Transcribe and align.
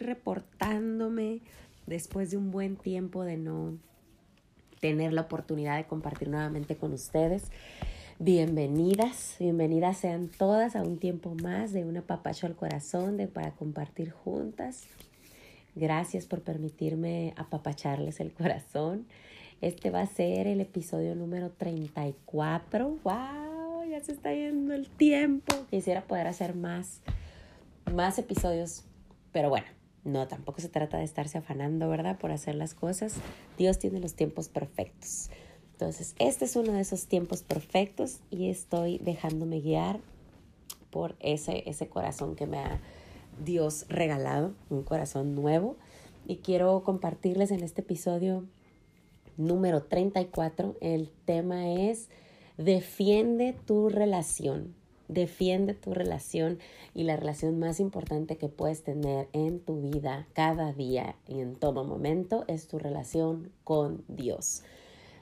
reportándome 0.00 1.40
después 1.86 2.30
de 2.30 2.36
un 2.36 2.50
buen 2.50 2.76
tiempo 2.76 3.24
de 3.24 3.36
no 3.36 3.76
tener 4.80 5.12
la 5.12 5.22
oportunidad 5.22 5.76
de 5.76 5.84
compartir 5.84 6.28
nuevamente 6.28 6.76
con 6.76 6.92
ustedes. 6.92 7.44
Bienvenidas, 8.18 9.36
bienvenidas 9.38 9.98
sean 9.98 10.28
todas 10.28 10.76
a 10.76 10.82
un 10.82 10.98
tiempo 10.98 11.34
más 11.42 11.72
de 11.72 11.84
un 11.84 11.96
apapacho 11.96 12.46
al 12.46 12.54
corazón 12.54 13.16
de 13.16 13.26
para 13.26 13.52
compartir 13.52 14.10
juntas. 14.10 14.84
Gracias 15.74 16.26
por 16.26 16.42
permitirme 16.42 17.34
apapacharles 17.36 18.20
el 18.20 18.32
corazón. 18.32 19.06
Este 19.60 19.90
va 19.90 20.02
a 20.02 20.06
ser 20.06 20.46
el 20.46 20.60
episodio 20.60 21.14
número 21.14 21.50
34. 21.50 22.98
¡Wow! 23.02 23.44
ya 23.88 24.02
se 24.02 24.12
está 24.12 24.32
yendo 24.32 24.74
el 24.74 24.88
tiempo. 24.88 25.54
Quisiera 25.70 26.02
poder 26.02 26.26
hacer 26.26 26.54
más, 26.54 27.00
más 27.92 28.18
episodios, 28.18 28.84
pero 29.32 29.48
bueno, 29.48 29.66
no, 30.04 30.28
tampoco 30.28 30.60
se 30.60 30.68
trata 30.68 30.98
de 30.98 31.04
estarse 31.04 31.38
afanando, 31.38 31.88
¿verdad? 31.88 32.18
Por 32.18 32.30
hacer 32.30 32.54
las 32.54 32.74
cosas. 32.74 33.14
Dios 33.56 33.78
tiene 33.78 34.00
los 34.00 34.14
tiempos 34.14 34.48
perfectos. 34.48 35.30
Entonces, 35.72 36.14
este 36.18 36.44
es 36.44 36.56
uno 36.56 36.72
de 36.72 36.80
esos 36.80 37.06
tiempos 37.06 37.42
perfectos 37.42 38.20
y 38.30 38.50
estoy 38.50 38.98
dejándome 38.98 39.60
guiar 39.60 39.98
por 40.90 41.16
ese, 41.20 41.68
ese 41.68 41.88
corazón 41.88 42.36
que 42.36 42.46
me 42.46 42.58
ha 42.58 42.80
Dios 43.42 43.86
regalado, 43.88 44.52
un 44.68 44.82
corazón 44.82 45.34
nuevo. 45.34 45.76
Y 46.26 46.36
quiero 46.36 46.82
compartirles 46.84 47.50
en 47.50 47.62
este 47.62 47.80
episodio 47.80 48.44
número 49.36 49.82
34. 49.82 50.76
El 50.80 51.10
tema 51.24 51.72
es 51.72 52.08
Defiende 52.58 53.56
tu 53.66 53.88
relación. 53.88 54.74
Defiende 55.08 55.74
tu 55.74 55.92
relación 55.92 56.58
y 56.94 57.02
la 57.04 57.16
relación 57.16 57.58
más 57.58 57.80
importante 57.80 58.36
que 58.36 58.48
puedes 58.48 58.82
tener 58.82 59.28
en 59.32 59.60
tu 59.60 59.80
vida 59.80 60.26
cada 60.32 60.72
día 60.72 61.16
y 61.28 61.40
en 61.40 61.56
todo 61.56 61.84
momento 61.84 62.44
es 62.48 62.68
tu 62.68 62.78
relación 62.78 63.50
con 63.64 64.04
Dios. 64.08 64.62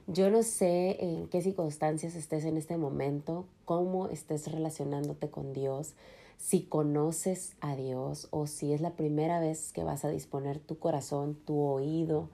Yo 0.06 0.30
no 0.30 0.42
sé 0.42 0.96
en 1.00 1.28
qué 1.28 1.42
circunstancias 1.42 2.14
estés 2.14 2.44
en 2.44 2.56
este 2.56 2.76
momento, 2.76 3.46
cómo 3.64 4.08
estés 4.08 4.50
relacionándote 4.50 5.30
con 5.30 5.52
Dios, 5.52 5.94
si 6.38 6.62
conoces 6.62 7.54
a 7.60 7.76
Dios 7.76 8.26
o 8.30 8.46
si 8.46 8.72
es 8.72 8.80
la 8.80 8.90
primera 8.90 9.38
vez 9.38 9.72
que 9.72 9.84
vas 9.84 10.04
a 10.04 10.08
disponer 10.08 10.58
tu 10.58 10.78
corazón, 10.78 11.36
tu 11.44 11.60
oído, 11.60 12.28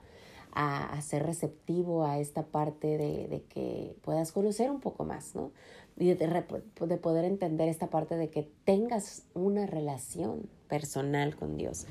a, 0.51 0.99
ser 1.01 1.25
receptivo 1.25 2.03
a 2.05 2.19
esta 2.19 2.43
parte 2.43 2.97
de, 2.97 3.27
de, 3.27 3.43
que 3.43 3.95
puedas 4.01 4.31
conocer 4.31 4.71
un 4.71 4.79
poco 4.79 5.05
más, 5.05 5.35
¿no? 5.35 5.51
Y 5.97 6.13
de, 6.13 6.15
de, 6.15 6.97
poder 6.97 7.25
entender 7.25 7.67
esta 7.67 7.87
parte 7.87 8.15
de 8.15 8.29
que 8.29 8.49
tengas 8.63 9.23
una 9.33 9.65
relación 9.65 10.47
personal 10.67 11.35
con 11.35 11.57
Dios. 11.57 11.85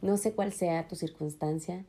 No 0.00 0.16
sé 0.16 0.32
cuál 0.32 0.52
sea 0.52 0.88
tu 0.88 0.96
circunstancia, 0.96 1.84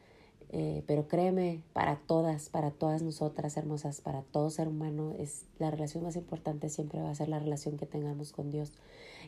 eh, 0.55 0.83
pero 0.85 1.07
créeme, 1.07 1.63
para 1.73 1.95
todas, 1.95 2.49
para 2.49 2.69
todas 2.69 3.01
nosotras 3.01 3.57
hermosas, 3.57 4.01
para 4.01 4.21
todo 4.21 4.51
ser 4.51 4.67
humano, 4.67 5.15
es 5.17 5.45
la 5.57 5.71
relación 5.71 6.03
más 6.03 6.15
importante 6.15 6.69
siempre 6.69 7.01
va 7.01 7.09
a 7.09 7.15
ser 7.15 7.27
la 7.27 7.39
relación 7.39 7.75
que 7.75 7.87
tengamos 7.87 8.31
con 8.31 8.51
Dios. 8.51 8.71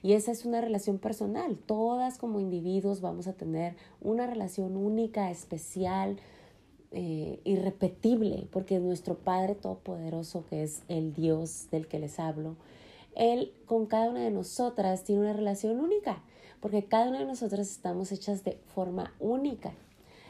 Y 0.03 0.13
esa 0.13 0.31
es 0.31 0.45
una 0.45 0.61
relación 0.61 0.99
personal. 0.99 1.57
Todas 1.57 2.19
como 2.19 2.39
individuos 2.39 3.01
vamos 3.01 3.25
a 3.27 3.33
tener 3.33 3.75
una 4.01 4.27
relación 4.27 4.77
única, 4.77 5.31
especial, 5.31 6.17
eh, 6.97 7.41
irrepetible, 7.43 8.47
porque 8.51 8.79
nuestro 8.79 9.15
Padre 9.15 9.53
Todopoderoso, 9.53 10.45
que 10.49 10.63
es 10.63 10.81
el 10.87 11.13
Dios 11.13 11.67
del 11.69 11.87
que 11.87 11.99
les 11.99 12.19
hablo, 12.19 12.55
Él 13.15 13.51
con 13.65 13.85
cada 13.85 14.09
una 14.09 14.21
de 14.21 14.31
nosotras 14.31 15.03
tiene 15.03 15.23
una 15.23 15.33
relación 15.33 15.81
única, 15.81 16.23
porque 16.61 16.85
cada 16.85 17.09
una 17.09 17.19
de 17.19 17.25
nosotras 17.25 17.69
estamos 17.69 18.13
hechas 18.13 18.45
de 18.45 18.57
forma 18.73 19.13
única. 19.19 19.73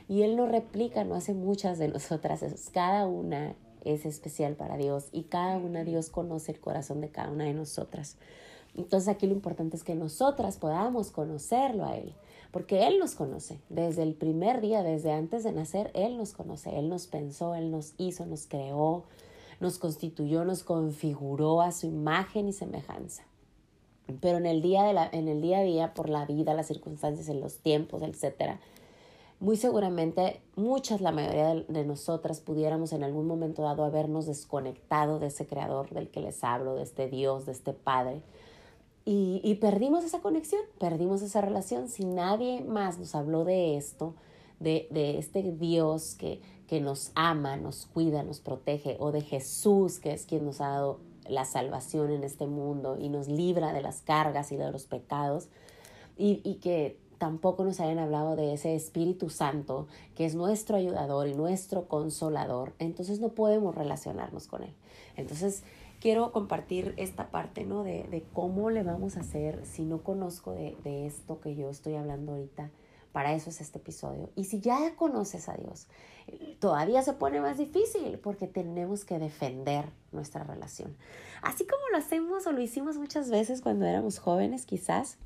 Y 0.09 0.23
Él 0.23 0.35
no 0.35 0.47
replica, 0.47 1.03
no 1.03 1.13
hace 1.13 1.35
muchas 1.35 1.77
de 1.77 1.87
nosotras, 1.87 2.43
cada 2.73 3.05
una 3.05 3.55
es 3.83 4.07
especial 4.07 4.55
para 4.55 4.75
Dios 4.75 5.09
y 5.11 5.25
cada 5.25 5.59
una 5.59 5.83
Dios 5.83 6.09
conoce 6.09 6.51
el 6.51 6.59
corazón 6.59 6.99
de 6.99 7.09
cada 7.09 7.29
una 7.29 7.43
de 7.43 7.53
nosotras. 7.53 8.17
Entonces 8.75 9.07
aquí 9.07 9.27
lo 9.27 9.33
importante 9.33 9.77
es 9.77 9.83
que 9.83 9.93
nosotras 9.93 10.57
podamos 10.57 11.11
conocerlo 11.11 11.85
a 11.85 11.95
Él, 11.95 12.13
porque 12.51 12.87
Él 12.87 12.99
nos 12.99 13.15
conoce. 13.15 13.59
Desde 13.69 14.03
el 14.03 14.13
primer 14.13 14.61
día, 14.61 14.83
desde 14.83 15.11
antes 15.11 15.43
de 15.43 15.51
nacer, 15.51 15.91
Él 15.93 16.17
nos 16.17 16.33
conoce. 16.33 16.77
Él 16.77 16.89
nos 16.89 17.07
pensó, 17.07 17.55
Él 17.55 17.71
nos 17.71 17.93
hizo, 17.97 18.25
nos 18.25 18.47
creó, 18.47 19.03
nos 19.59 19.77
constituyó, 19.77 20.45
nos 20.45 20.63
configuró 20.63 21.61
a 21.61 21.71
su 21.71 21.87
imagen 21.87 22.47
y 22.47 22.53
semejanza. 22.53 23.23
Pero 24.21 24.37
en 24.37 24.45
el 24.45 24.61
día, 24.61 24.83
de 24.83 24.93
la, 24.93 25.09
en 25.11 25.27
el 25.27 25.41
día 25.41 25.59
a 25.59 25.63
día, 25.63 25.93
por 25.93 26.09
la 26.09 26.25
vida, 26.25 26.53
las 26.53 26.67
circunstancias, 26.67 27.27
en 27.27 27.39
los 27.41 27.57
tiempos, 27.57 28.03
etcétera, 28.03 28.59
muy 29.39 29.57
seguramente 29.57 30.41
muchas, 30.55 31.01
la 31.01 31.11
mayoría 31.11 31.53
de, 31.53 31.65
de, 31.67 31.85
nosotras 31.85 32.39
pudiéramos 32.39 32.93
en 32.93 33.03
algún 33.03 33.27
momento 33.27 33.63
dado 33.63 33.83
habernos 33.83 34.27
desconectado 34.27 35.19
de 35.19 35.27
ese 35.27 35.45
creador 35.45 35.89
del 35.89 36.09
que 36.09 36.21
les 36.21 36.43
hablo, 36.43 36.75
de 36.75 36.83
este 36.83 37.09
Dios, 37.09 37.45
de 37.45 37.51
este 37.51 37.73
Padre, 37.73 38.21
y, 39.07 39.55
perdimos 39.61 40.03
esa 40.03 40.19
conexión, 40.19 40.61
perdimos 40.79 41.21
esa 41.21 41.39
relación. 41.39 41.89
Si 41.89 42.05
nadie 42.05 42.61
más 42.61 42.97
nos 42.97 43.13
habló 43.13 43.43
de 43.45 43.77
esto, 43.77 44.15
de, 44.59 44.87
de 44.89 45.19
este 45.19 45.43
Dios 45.43 46.15
que, 46.15 46.41
que 46.67 46.81
nos 46.81 47.11
ama, 47.13 47.55
nos 47.55 47.85
cuida, 47.85 48.23
nos 48.23 48.39
protege, 48.39 48.97
o 48.99 49.11
de 49.11 49.21
Jesús, 49.21 49.99
que 49.99 50.11
es 50.11 50.25
quien 50.25 50.43
nos 50.43 50.59
ha 50.59 50.69
dado 50.69 50.99
la 51.27 51.45
salvación 51.45 52.11
en 52.11 52.23
este 52.23 52.47
mundo 52.47 52.97
y 52.99 53.09
nos 53.09 53.27
libra 53.27 53.73
de 53.73 53.81
las 53.81 54.01
cargas 54.01 54.51
y 54.51 54.57
de 54.57 54.71
los 54.71 54.85
pecados, 54.85 55.49
y, 56.17 56.41
y 56.43 56.55
que 56.55 56.97
tampoco 57.19 57.63
nos 57.63 57.79
hayan 57.79 57.99
hablado 57.99 58.35
de 58.35 58.53
ese 58.53 58.75
Espíritu 58.75 59.29
Santo, 59.29 59.87
que 60.15 60.25
es 60.25 60.35
nuestro 60.35 60.77
ayudador 60.77 61.27
y 61.27 61.33
nuestro 61.33 61.87
consolador, 61.87 62.73
entonces 62.79 63.19
no 63.19 63.29
podemos 63.29 63.75
relacionarnos 63.75 64.47
con 64.47 64.63
Él. 64.63 64.73
Entonces, 65.15 65.63
quiero 66.05 66.31
compartir 66.31 66.93
esta 66.97 67.31
parte, 67.31 67.65
¿no? 67.65 67.83
De, 67.83 68.23
cómo 68.31 68.69
le 68.69 68.83
vamos 68.83 69.17
a 69.17 69.21
hacer 69.21 69.65
si 69.65 69.85
no 69.85 70.03
conozco 70.03 70.51
de, 70.51 70.77
de 70.83 71.07
esto 71.07 71.41
que 71.41 71.55
yo 71.55 71.67
estoy 71.67 71.95
hablando 71.95 72.33
ahorita. 72.33 72.69
Para 73.11 73.33
eso 73.33 73.49
es 73.49 73.59
este 73.59 73.79
episodio. 73.79 74.29
Y 74.35 74.43
si 74.43 74.59
ya 74.59 74.95
conoces 74.97 75.49
a 75.49 75.55
Dios, 75.55 75.87
todavía 76.59 77.01
se 77.01 77.13
pone 77.13 77.41
más 77.41 77.57
difícil 77.57 78.19
porque 78.19 78.45
tenemos 78.45 79.03
que 79.03 79.17
defender 79.17 79.85
nuestra 80.11 80.43
relación. 80.43 80.95
Así 81.41 81.65
como 81.65 81.81
lo 81.91 81.97
hacemos 81.97 82.45
o 82.45 82.51
lo 82.51 82.61
hicimos 82.61 82.97
muchas 82.97 83.31
veces 83.31 83.61
cuando 83.61 83.87
éramos 83.87 84.19
jóvenes, 84.19 84.67
quizás, 84.67 85.17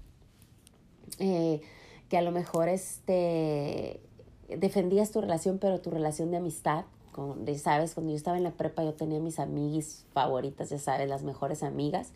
eh, 1.19 1.59
que 2.07 2.17
a 2.17 2.21
lo 2.21 2.31
mejor 2.31 2.69
este, 2.69 3.99
defendías 4.47 5.11
tu 5.11 5.19
relación, 5.19 5.59
pero 5.59 5.81
tu 5.81 5.89
relación 5.89 6.31
de 6.31 6.37
amistad 6.37 6.85
con, 7.19 7.57
sabes, 7.57 7.93
cuando 7.93 8.11
yo 8.11 8.17
estaba 8.17 8.37
en 8.37 8.43
la 8.43 8.51
prepa 8.51 8.83
yo 8.83 8.93
tenía 8.93 9.19
mis 9.19 9.39
amigas 9.39 10.05
favoritas, 10.13 10.69
ya 10.69 10.79
sabes, 10.79 11.09
las 11.09 11.23
mejores 11.23 11.63
amigas. 11.63 12.11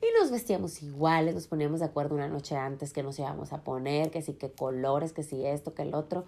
Y 0.00 0.06
nos 0.20 0.30
vestíamos 0.30 0.82
iguales, 0.82 1.34
nos 1.34 1.46
poníamos 1.46 1.80
de 1.80 1.86
acuerdo 1.86 2.14
una 2.14 2.28
noche 2.28 2.56
antes 2.56 2.92
que 2.92 3.02
nos 3.02 3.18
íbamos 3.18 3.52
a 3.52 3.64
poner, 3.64 4.10
que 4.10 4.22
sí, 4.22 4.34
que 4.34 4.50
colores, 4.50 5.12
que 5.12 5.22
sí 5.22 5.44
esto, 5.44 5.74
que 5.74 5.82
el 5.82 5.94
otro. 5.94 6.24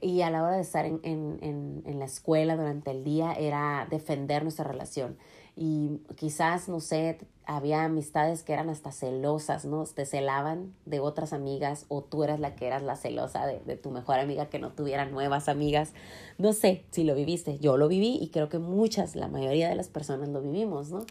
Y 0.00 0.22
a 0.22 0.30
la 0.30 0.42
hora 0.42 0.56
de 0.56 0.62
estar 0.62 0.86
en, 0.86 1.00
en, 1.02 1.38
en, 1.42 1.82
en 1.84 1.98
la 1.98 2.06
escuela 2.06 2.56
durante 2.56 2.90
el 2.90 3.04
día 3.04 3.34
era 3.34 3.86
defender 3.90 4.42
nuestra 4.42 4.64
relación 4.64 5.18
y 5.56 6.00
quizás, 6.16 6.68
no 6.68 6.80
sé, 6.80 7.18
había 7.44 7.84
amistades 7.84 8.42
que 8.42 8.52
eran 8.52 8.70
hasta 8.70 8.92
celosas, 8.92 9.64
¿no? 9.64 9.84
Te 9.84 10.06
celaban 10.06 10.72
de 10.86 11.00
otras 11.00 11.32
amigas 11.32 11.86
o 11.88 12.02
tú 12.02 12.22
eras 12.22 12.38
la 12.40 12.54
que 12.54 12.66
eras 12.66 12.82
la 12.82 12.96
celosa 12.96 13.46
de, 13.46 13.60
de, 13.60 13.76
tu 13.76 13.90
mejor 13.90 14.18
amiga 14.18 14.48
que 14.48 14.58
no 14.58 14.72
tuviera 14.72 15.04
nuevas 15.06 15.48
amigas. 15.48 15.92
No 16.38 16.52
sé 16.52 16.84
si 16.90 17.04
lo 17.04 17.14
viviste, 17.14 17.58
yo 17.58 17.76
lo 17.76 17.88
viví 17.88 18.18
y 18.20 18.28
creo 18.28 18.48
que 18.48 18.58
muchas, 18.58 19.16
la 19.16 19.28
mayoría 19.28 19.68
de 19.68 19.74
las 19.74 19.88
personas 19.88 20.28
lo 20.28 20.40
vivimos, 20.40 20.90
¿no? 20.90 21.04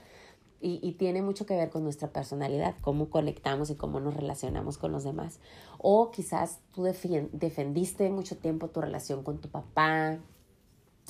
Y, 0.62 0.80
y 0.82 0.94
tiene 0.94 1.22
mucho 1.22 1.46
que 1.46 1.56
ver 1.56 1.70
con 1.70 1.84
nuestra 1.84 2.10
personalidad, 2.10 2.76
cómo 2.82 3.10
conectamos 3.10 3.70
y 3.70 3.76
cómo 3.76 4.00
nos 4.00 4.14
relacionamos 4.14 4.78
con 4.78 4.92
los 4.92 5.04
demás. 5.04 5.40
O 5.78 6.12
quizás 6.12 6.60
tú 6.74 6.84
defendiste 6.84 8.10
mucho 8.10 8.38
tiempo 8.38 8.68
tu 8.70 8.82
relación 8.82 9.24
con 9.24 9.40
tu 9.40 9.50
papá, 9.50 10.20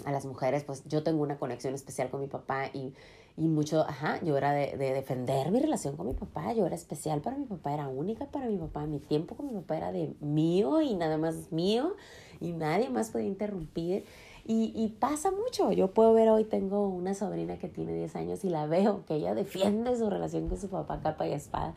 a 0.06 0.12
las 0.12 0.26
mujeres, 0.26 0.64
pues 0.64 0.84
yo 0.86 1.04
tengo 1.04 1.22
una 1.22 1.38
conexión 1.38 1.74
especial 1.74 2.10
con 2.10 2.22
mi 2.22 2.28
papá 2.28 2.68
y 2.74 2.94
y 3.40 3.48
mucho, 3.48 3.82
ajá, 3.88 4.22
yo 4.22 4.38
era 4.38 4.52
de, 4.52 4.76
de, 4.76 4.94
defender 4.94 5.50
mi 5.50 5.60
relación 5.60 5.96
con 5.96 6.08
mi 6.08 6.14
papá, 6.14 6.52
yo 6.52 6.66
era 6.66 6.76
especial 6.76 7.22
para 7.22 7.38
mi 7.38 7.46
papá, 7.46 7.74
era 7.74 7.88
única 7.88 8.26
para 8.26 8.48
mi 8.48 8.58
papá, 8.58 8.86
mi 8.86 9.00
tiempo 9.00 9.36
con 9.36 9.48
mi 9.48 9.54
papá 9.54 9.78
era 9.78 9.92
de 9.94 10.14
mío 10.20 10.82
y 10.82 10.94
nada 10.96 11.18
más 11.18 11.52
mío 11.52 11.96
y 12.42 12.52
nadie 12.52 12.90
más 12.90 13.12
podía 13.12 13.28
interrumpir. 13.28 14.04
Y, 14.46 14.74
y 14.76 14.90
pasa 15.00 15.32
mucho, 15.32 15.72
yo 15.72 15.94
puedo 15.94 16.14
ver 16.14 16.30
hoy, 16.30 16.44
tengo 16.44 16.90
una 16.90 17.14
sobrina 17.14 17.58
que 17.58 17.70
tiene 17.70 17.94
10 17.94 18.16
años 18.18 18.44
y 18.44 18.50
la 18.50 18.66
veo, 18.66 19.06
que 19.06 19.16
ella 19.16 19.34
defiende 19.36 19.96
su 19.96 20.10
relación 20.10 20.50
con 20.50 20.60
su 20.60 20.70
papá 20.70 21.00
capa 21.02 21.28
y 21.28 21.34
espada. 21.34 21.76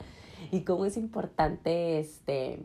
Y 0.50 0.62
cómo 0.62 0.85
es 0.87 0.97
importante 0.97 2.00
este, 2.00 2.61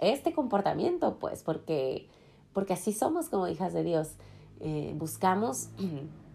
este 0.00 0.32
comportamiento, 0.32 1.18
pues, 1.18 1.42
porque, 1.42 2.08
porque 2.54 2.72
así 2.72 2.92
somos 2.92 3.28
como 3.28 3.46
hijas 3.48 3.74
de 3.74 3.82
Dios. 3.82 4.12
Eh, 4.60 4.94
buscamos 4.96 5.68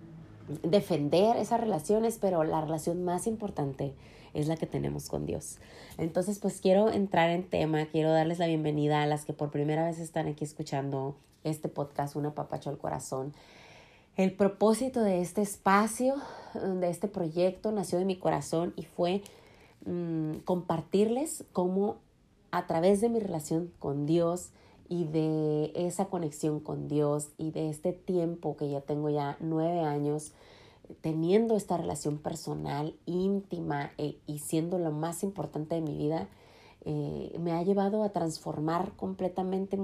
defender 0.63 1.37
esas 1.37 1.59
relaciones, 1.59 2.17
pero 2.19 2.43
la 2.43 2.61
relación 2.61 3.03
más 3.03 3.27
importante 3.27 3.93
es 4.33 4.47
la 4.47 4.57
que 4.57 4.65
tenemos 4.65 5.09
con 5.09 5.25
Dios. 5.25 5.57
Entonces, 5.97 6.39
pues 6.39 6.59
quiero 6.59 6.89
entrar 6.89 7.29
en 7.29 7.43
tema, 7.43 7.85
quiero 7.85 8.11
darles 8.11 8.39
la 8.39 8.47
bienvenida 8.47 9.03
a 9.03 9.05
las 9.05 9.25
que 9.25 9.33
por 9.33 9.51
primera 9.51 9.85
vez 9.85 9.99
están 9.99 10.27
aquí 10.27 10.43
escuchando 10.43 11.15
este 11.43 11.69
podcast, 11.69 12.15
Una 12.15 12.33
Papacho 12.33 12.69
al 12.69 12.77
Corazón. 12.77 13.33
El 14.15 14.31
propósito 14.33 15.01
de 15.01 15.21
este 15.21 15.41
espacio, 15.41 16.15
de 16.53 16.89
este 16.89 17.07
proyecto, 17.07 17.71
nació 17.71 17.99
de 17.99 18.05
mi 18.05 18.15
corazón 18.15 18.73
y 18.75 18.83
fue 18.83 19.21
mm, 19.85 20.37
compartirles 20.45 21.45
cómo 21.51 21.97
a 22.51 22.67
través 22.67 23.01
de 23.01 23.09
mi 23.09 23.19
relación 23.19 23.71
con 23.79 24.05
Dios 24.05 24.49
y 24.93 25.05
de 25.05 25.71
esa 25.73 26.05
conexión 26.05 26.59
con 26.59 26.87
Dios 26.87 27.29
y 27.39 27.49
de 27.49 27.71
este 27.71 27.93
tiempo 27.93 28.55
que 28.55 28.69
ya 28.69 28.81
tengo 28.81 29.09
ya 29.09 29.37
nueve 29.39 29.79
años 29.79 30.33
teniendo 31.01 31.55
esta 31.55 31.77
relación 31.77 32.19
personal, 32.19 32.93
íntima 33.07 33.91
eh, 33.97 34.19
y 34.27 34.37
siendo 34.37 34.77
lo 34.77 34.91
más 34.91 35.23
importante 35.23 35.73
de 35.73 35.81
mi 35.81 35.97
vida, 35.97 36.27
eh, 36.85 37.35
me 37.39 37.53
ha 37.53 37.63
llevado 37.63 38.03
a 38.03 38.09
transformar 38.09 38.91
completamente 38.95 39.79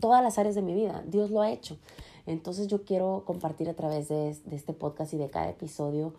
todas 0.00 0.24
las 0.24 0.38
áreas 0.38 0.56
de 0.56 0.62
mi 0.62 0.74
vida. 0.74 1.04
Dios 1.06 1.30
lo 1.30 1.40
ha 1.40 1.52
hecho. 1.52 1.78
Entonces 2.26 2.66
yo 2.66 2.84
quiero 2.84 3.22
compartir 3.26 3.68
a 3.68 3.74
través 3.74 4.08
de, 4.08 4.30
este 4.50 4.72
podcast 4.72 5.14
y 5.14 5.18
de 5.18 5.30
cada 5.30 5.50
episodio 5.50 6.14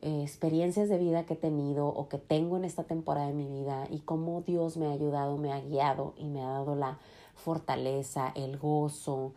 eh, 0.00 0.22
experiencias 0.22 0.88
de 0.88 0.98
vida 0.98 1.26
que 1.26 1.34
he 1.34 1.36
tenido 1.36 1.86
o 1.86 2.08
que 2.08 2.18
tengo 2.18 2.56
en 2.56 2.64
esta 2.64 2.82
temporada 2.82 3.28
de 3.28 3.34
mi 3.34 3.46
vida 3.46 3.86
y 3.88 4.00
cómo 4.00 4.40
Dios 4.40 4.76
me 4.76 4.86
ha 4.86 4.90
ayudado, 4.90 5.36
me 5.36 5.52
ha 5.52 5.60
guiado 5.60 6.14
y 6.16 6.24
me 6.24 6.42
ha 6.42 6.48
dado 6.48 6.74
la 6.74 6.98
fortaleza, 7.34 8.32
el 8.34 8.58
gozo, 8.58 9.34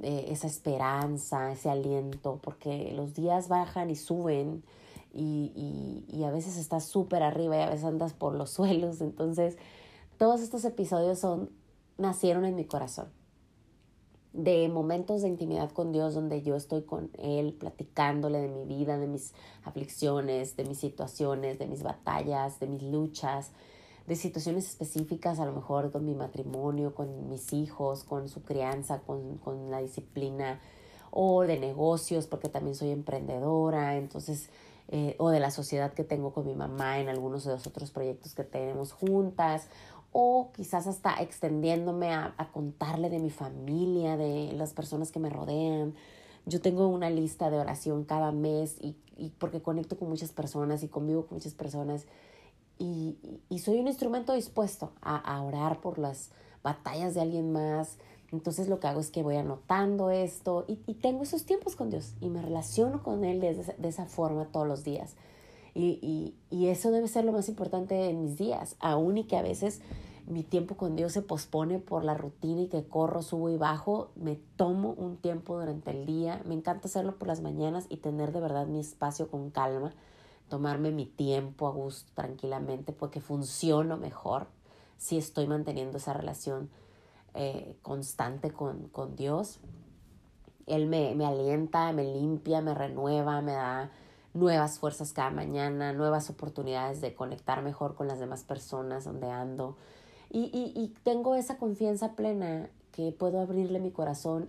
eh, 0.00 0.26
esa 0.28 0.46
esperanza, 0.46 1.52
ese 1.52 1.70
aliento, 1.70 2.38
porque 2.42 2.92
los 2.94 3.14
días 3.14 3.48
bajan 3.48 3.90
y 3.90 3.96
suben 3.96 4.62
y, 5.12 5.52
y, 5.56 6.16
y 6.16 6.24
a 6.24 6.30
veces 6.30 6.56
estás 6.56 6.84
súper 6.84 7.22
arriba 7.22 7.56
y 7.56 7.60
a 7.60 7.70
veces 7.70 7.84
andas 7.84 8.12
por 8.12 8.34
los 8.34 8.50
suelos. 8.58 9.00
Entonces, 9.00 9.56
todos 10.16 10.40
estos 10.40 10.64
episodios 10.64 11.18
son, 11.18 11.50
nacieron 11.96 12.44
en 12.44 12.54
mi 12.54 12.64
corazón 12.64 13.08
de 14.32 14.68
momentos 14.68 15.22
de 15.22 15.28
intimidad 15.28 15.70
con 15.72 15.90
Dios 15.92 16.14
donde 16.14 16.42
yo 16.42 16.54
estoy 16.54 16.82
con 16.82 17.10
Él 17.18 17.54
platicándole 17.54 18.40
de 18.40 18.48
mi 18.48 18.64
vida, 18.64 18.98
de 18.98 19.06
mis 19.06 19.34
aflicciones, 19.64 20.56
de 20.56 20.64
mis 20.64 20.78
situaciones, 20.78 21.58
de 21.58 21.66
mis 21.66 21.82
batallas, 21.82 22.60
de 22.60 22.68
mis 22.68 22.82
luchas, 22.82 23.50
de 24.08 24.16
situaciones 24.16 24.66
específicas, 24.66 25.38
a 25.38 25.44
lo 25.44 25.52
mejor 25.52 25.92
con 25.92 26.06
mi 26.06 26.14
matrimonio, 26.14 26.94
con 26.94 27.28
mis 27.28 27.52
hijos, 27.52 28.04
con 28.04 28.30
su 28.30 28.42
crianza, 28.42 29.00
con, 29.00 29.36
con 29.36 29.70
la 29.70 29.80
disciplina, 29.80 30.60
o 31.10 31.42
de 31.42 31.58
negocios, 31.58 32.26
porque 32.26 32.48
también 32.48 32.74
soy 32.74 32.90
emprendedora, 32.90 33.96
entonces, 33.96 34.48
eh, 34.88 35.14
o 35.18 35.28
de 35.28 35.40
la 35.40 35.50
sociedad 35.50 35.92
que 35.92 36.04
tengo 36.04 36.32
con 36.32 36.46
mi 36.46 36.54
mamá 36.54 37.00
en 37.00 37.10
algunos 37.10 37.44
de 37.44 37.52
los 37.52 37.66
otros 37.66 37.90
proyectos 37.90 38.34
que 38.34 38.44
tenemos 38.44 38.92
juntas, 38.92 39.68
o 40.10 40.52
quizás 40.54 40.86
hasta 40.86 41.20
extendiéndome 41.20 42.14
a, 42.14 42.34
contarle 42.50 43.10
de 43.10 43.18
mi 43.18 43.28
familia, 43.28 44.16
de 44.16 44.52
las 44.54 44.72
personas 44.72 45.12
que 45.12 45.18
me 45.18 45.28
rodean. 45.28 45.94
Yo 46.46 46.62
tengo 46.62 46.88
una 46.88 47.10
lista 47.10 47.50
de 47.50 47.58
oración 47.58 48.04
cada 48.04 48.32
mes 48.32 48.76
y, 48.80 48.96
y 49.18 49.34
porque 49.38 49.60
conecto 49.60 49.98
con 49.98 50.08
muchas 50.08 50.32
personas 50.32 50.82
y 50.82 50.88
convivo 50.88 51.26
con 51.26 51.36
muchas 51.36 51.52
personas 51.52 52.06
y, 52.78 53.16
y 53.48 53.58
soy 53.58 53.78
un 53.80 53.88
instrumento 53.88 54.32
dispuesto 54.32 54.92
a, 55.00 55.16
a, 55.16 55.42
orar 55.42 55.80
por 55.80 55.98
las 55.98 56.30
batallas 56.62 57.14
de 57.14 57.20
alguien 57.20 57.52
más. 57.52 57.98
Entonces 58.30 58.68
lo 58.68 58.78
que 58.78 58.86
hago 58.86 59.00
es 59.00 59.10
que 59.10 59.22
voy 59.22 59.36
anotando 59.36 60.10
esto 60.10 60.64
y, 60.68 60.78
y 60.86 60.94
tengo 60.94 61.22
esos 61.22 61.44
tiempos 61.44 61.76
con 61.76 61.90
Dios 61.90 62.14
y 62.20 62.28
me 62.28 62.42
relaciono 62.42 63.02
con 63.02 63.24
Él 63.24 63.40
de, 63.40 63.54
de 63.54 63.88
esa 63.88 64.06
forma 64.06 64.46
todos 64.46 64.66
los 64.66 64.84
días. 64.84 65.16
Y, 65.74 66.34
y, 66.50 66.66
eso 66.66 66.90
debe 66.90 67.06
ser 67.06 67.24
lo 67.24 67.30
más 67.30 67.48
importante 67.48 68.08
en 68.08 68.20
mis 68.20 68.36
días, 68.36 68.74
aún 68.80 69.16
y 69.16 69.24
que 69.24 69.36
a 69.36 69.42
veces 69.42 69.80
mi 70.26 70.42
tiempo 70.42 70.76
con 70.76 70.96
Dios 70.96 71.12
se 71.12 71.22
pospone 71.22 71.78
por 71.78 72.04
la 72.04 72.14
rutina 72.14 72.62
y 72.62 72.66
que 72.66 72.84
corro, 72.84 73.22
subo 73.22 73.48
y 73.48 73.56
bajo, 73.56 74.10
me 74.16 74.36
tomo 74.56 74.92
un 74.94 75.16
tiempo 75.16 75.58
durante 75.58 75.92
el 75.92 76.04
día. 76.04 76.42
Me 76.46 76.54
encanta 76.54 76.88
hacerlo 76.88 77.16
por 77.16 77.28
las 77.28 77.42
mañanas 77.42 77.86
y 77.88 77.98
tener 77.98 78.32
de 78.32 78.40
verdad 78.40 78.66
mi 78.66 78.80
espacio 78.80 79.30
con 79.30 79.50
calma, 79.50 79.94
tomarme 80.48 80.90
mi 80.90 81.06
tiempo 81.06 81.66
a 81.66 81.70
gusto, 81.70 82.10
tranquilamente, 82.14 82.92
porque 82.92 83.20
funciono 83.20 83.96
mejor 83.96 84.46
si 84.96 85.16
estoy 85.18 85.46
manteniendo 85.46 85.98
esa 85.98 86.12
relación 86.12 86.70
eh, 87.34 87.76
constante 87.82 88.50
con, 88.50 88.88
con 88.88 89.14
Dios. 89.16 89.60
Él 90.66 90.86
me, 90.86 91.14
me 91.14 91.24
alienta, 91.24 91.92
me 91.92 92.04
limpia, 92.04 92.60
me 92.60 92.74
renueva, 92.74 93.40
me 93.40 93.52
da 93.52 93.90
nuevas 94.34 94.78
fuerzas 94.78 95.12
cada 95.12 95.30
mañana, 95.30 95.92
nuevas 95.92 96.30
oportunidades 96.30 97.00
de 97.00 97.14
conectar 97.14 97.62
mejor 97.62 97.94
con 97.94 98.08
las 98.08 98.18
demás 98.18 98.42
personas 98.42 99.04
donde 99.04 99.30
ando. 99.30 99.76
Y, 100.30 100.50
y, 100.52 100.78
y 100.78 100.88
tengo 101.04 101.34
esa 101.34 101.56
confianza 101.56 102.14
plena 102.14 102.68
que 102.92 103.12
puedo 103.12 103.40
abrirle 103.40 103.80
mi 103.80 103.90
corazón 103.90 104.48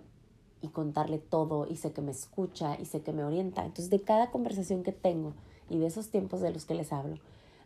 y 0.61 0.67
contarle 0.69 1.19
todo 1.19 1.67
y 1.67 1.77
sé 1.77 1.93
que 1.93 2.01
me 2.01 2.11
escucha 2.11 2.77
y 2.79 2.85
sé 2.85 3.01
que 3.01 3.13
me 3.13 3.23
orienta. 3.23 3.63
Entonces 3.65 3.89
de 3.89 4.01
cada 4.01 4.31
conversación 4.31 4.83
que 4.83 4.91
tengo 4.91 5.33
y 5.69 5.77
de 5.77 5.87
esos 5.87 6.09
tiempos 6.09 6.41
de 6.41 6.51
los 6.51 6.65
que 6.65 6.75
les 6.75 6.91
hablo, 6.91 7.17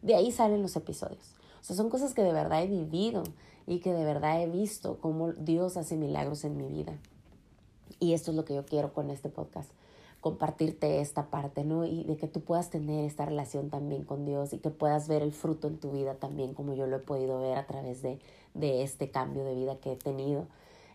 de 0.02 0.16
ahí 0.16 0.32
salen 0.32 0.62
los 0.62 0.76
episodios. 0.76 1.34
O 1.62 1.64
sea, 1.64 1.76
son 1.76 1.90
cosas 1.90 2.14
que 2.14 2.24
de 2.24 2.34
verdad 2.34 2.64
he 2.64 2.68
vivido 2.68 3.24
y 3.68 3.80
que 3.80 3.94
de 3.94 4.04
verdad 4.04 4.42
he 4.42 4.48
visto 4.48 4.98
cómo 5.00 5.32
Dios 5.34 5.78
hace 5.78 5.96
milagros 5.96 6.44
en 6.44 6.58
mi 6.58 6.68
vida. 6.68 6.94
Y 8.00 8.14
esto 8.14 8.32
es 8.32 8.38
lo 8.38 8.44
que 8.44 8.56
yo 8.56 8.66
quiero 8.66 8.94
con 8.94 9.10
este 9.10 9.30
podcast 9.30 9.70
compartirte 10.24 11.02
esta 11.02 11.26
parte, 11.30 11.66
¿no? 11.66 11.86
Y 11.86 12.06
de 12.06 12.16
que 12.16 12.30
tú 12.30 12.40
puedas 12.40 12.70
tener 12.70 13.04
esta 13.04 13.26
relación 13.26 13.70
también 13.70 14.06
con 14.06 14.26
Dios 14.26 14.54
y 14.54 14.58
que 14.58 14.70
puedas 14.70 15.10
ver 15.10 15.22
el 15.22 15.34
fruto 15.34 15.68
en 15.68 15.78
tu 15.78 15.92
vida 15.92 16.16
también 16.16 16.54
como 16.54 16.74
yo 16.74 16.88
lo 16.88 16.96
he 16.96 17.00
podido 17.00 17.42
ver 17.42 17.58
a 17.58 17.68
través 17.68 18.02
de, 18.02 18.20
de 18.54 18.84
este 18.84 19.12
cambio 19.12 19.44
de 19.44 19.54
vida 19.54 19.76
que 19.76 19.92
he 19.92 19.96
tenido. 19.98 20.48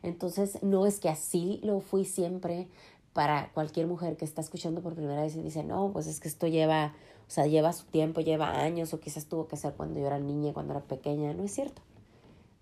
Entonces, 0.02 0.62
no 0.62 0.86
es 0.86 0.98
que 0.98 1.10
así 1.10 1.60
lo 1.62 1.80
fui 1.80 2.06
siempre 2.06 2.68
para 3.18 3.50
cualquier 3.52 3.88
mujer 3.88 4.16
que 4.16 4.24
está 4.24 4.40
escuchando 4.40 4.80
por 4.80 4.94
primera 4.94 5.22
vez 5.22 5.34
y 5.34 5.42
dice, 5.42 5.64
no, 5.64 5.90
pues 5.92 6.06
es 6.06 6.20
que 6.20 6.28
esto 6.28 6.46
lleva, 6.46 6.94
o 7.26 7.30
sea, 7.32 7.48
lleva 7.48 7.72
su 7.72 7.84
tiempo, 7.86 8.20
lleva 8.20 8.60
años, 8.60 8.94
o 8.94 9.00
quizás 9.00 9.26
tuvo 9.26 9.48
que 9.48 9.56
ser 9.56 9.74
cuando 9.74 9.98
yo 9.98 10.06
era 10.06 10.20
niña, 10.20 10.52
cuando 10.52 10.72
era 10.72 10.84
pequeña. 10.84 11.34
No 11.34 11.42
es 11.42 11.52
cierto. 11.52 11.82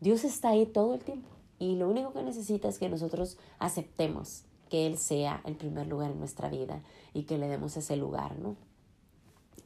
Dios 0.00 0.24
está 0.24 0.48
ahí 0.48 0.64
todo 0.64 0.94
el 0.94 1.00
tiempo. 1.00 1.28
Y 1.58 1.76
lo 1.76 1.90
único 1.90 2.14
que 2.14 2.22
necesita 2.22 2.70
es 2.70 2.78
que 2.78 2.88
nosotros 2.88 3.36
aceptemos 3.58 4.44
que 4.70 4.86
Él 4.86 4.96
sea 4.96 5.42
el 5.44 5.56
primer 5.56 5.88
lugar 5.88 6.10
en 6.10 6.20
nuestra 6.20 6.48
vida 6.48 6.80
y 7.12 7.24
que 7.24 7.36
le 7.36 7.48
demos 7.48 7.76
ese 7.76 7.96
lugar, 7.96 8.38
¿no? 8.38 8.56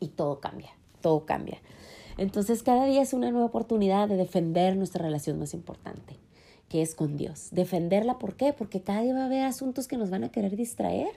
Y 0.00 0.09
todo 0.09 0.40
cambia, 0.40 0.73
todo 1.02 1.25
cambia. 1.25 1.61
Entonces 2.16 2.64
cada 2.64 2.85
día 2.87 3.02
es 3.02 3.12
una 3.12 3.30
nueva 3.30 3.47
oportunidad 3.47 4.09
de 4.09 4.16
defender 4.16 4.76
nuestra 4.76 5.04
relación 5.04 5.38
más 5.38 5.54
importante, 5.54 6.16
que 6.71 6.83
es 6.83 6.95
con 6.95 7.17
Dios. 7.17 7.49
Defenderla, 7.50 8.19
¿por 8.19 8.37
qué? 8.37 8.53
Porque 8.53 8.81
cada 8.81 9.03
día 9.03 9.12
va 9.12 9.23
a 9.23 9.27
haber 9.27 9.43
asuntos 9.43 9.89
que 9.89 9.97
nos 9.97 10.09
van 10.09 10.23
a 10.23 10.31
querer 10.31 10.57
distraer 10.57 11.11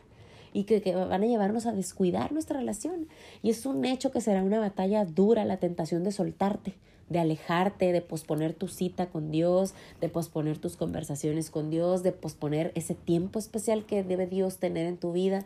y 0.52 0.64
que, 0.64 0.82
que, 0.82 0.96
van 0.96 1.22
a 1.22 1.28
llevarnos 1.28 1.68
a 1.68 1.72
descuidar 1.72 2.32
nuestra 2.32 2.60
relación. 2.60 3.08
Y 3.44 3.52
es 3.52 3.66
un 3.68 3.86
hecho 3.86 4.12
que 4.12 4.20
será 4.20 4.44
una 4.44 4.60
batalla 4.60 5.06
dura 5.06 5.46
la 5.46 5.58
tentación 5.58 6.04
de 6.04 6.12
soltarte, 6.12 6.74
de 7.08 7.20
alejarte, 7.20 7.92
de 7.92 8.02
posponer 8.02 8.56
tu 8.56 8.68
cita 8.68 9.10
con 9.10 9.30
Dios, 9.30 9.76
de 10.02 10.10
posponer 10.10 10.58
tus 10.58 10.76
conversaciones 10.76 11.52
con 11.52 11.70
Dios, 11.70 12.02
de 12.02 12.14
posponer 12.14 12.72
ese 12.74 12.96
tiempo 12.96 13.38
especial 13.38 13.86
que 13.86 14.04
debe 14.04 14.26
Dios 14.26 14.58
tener 14.58 14.88
en 14.88 14.98
tu 14.98 15.12
vida, 15.12 15.46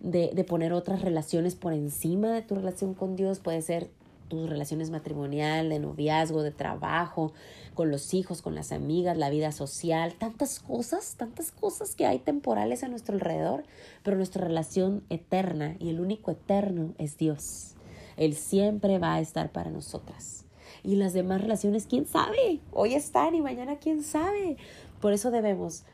de, 0.00 0.30
de 0.34 0.44
poner 0.44 0.74
otras 0.74 1.00
relaciones 1.00 1.54
por 1.54 1.72
encima 1.72 2.32
de 2.32 2.42
tu 2.42 2.54
relación 2.54 2.92
con 2.92 3.16
Dios. 3.16 3.38
Puede 3.38 3.62
ser 3.62 3.88
tus 4.28 4.48
relaciones 4.48 4.90
matrimonial, 4.90 5.68
de 5.68 5.78
noviazgo, 5.78 6.42
de 6.42 6.50
trabajo, 6.50 7.32
con 7.74 7.90
los 7.90 8.14
hijos, 8.14 8.42
con 8.42 8.54
las 8.54 8.72
amigas, 8.72 9.16
la 9.16 9.30
vida 9.30 9.52
social, 9.52 10.14
tantas 10.14 10.60
cosas, 10.60 11.14
tantas 11.16 11.50
cosas 11.52 11.94
que 11.94 12.06
hay 12.06 12.18
temporales 12.18 12.82
a 12.82 12.88
nuestro 12.88 13.14
alrededor, 13.14 13.64
pero 14.02 14.16
nuestra 14.16 14.44
relación 14.44 15.04
eterna 15.10 15.76
y 15.78 15.90
el 15.90 16.00
único 16.00 16.30
eterno 16.30 16.94
es 16.98 17.16
Dios. 17.16 17.74
Él 18.16 18.34
siempre 18.34 18.98
va 18.98 19.14
a 19.14 19.20
estar 19.20 19.52
para 19.52 19.70
nosotras. 19.70 20.44
Y 20.82 20.96
las 20.96 21.12
demás 21.12 21.40
relaciones, 21.40 21.86
quién 21.86 22.06
sabe, 22.06 22.60
hoy 22.72 22.94
están 22.94 23.34
y 23.34 23.40
mañana 23.40 23.76
quién 23.76 24.02
sabe. 24.02 24.56
Por 25.00 25.12
eso 25.12 25.30
debemos 25.30 25.84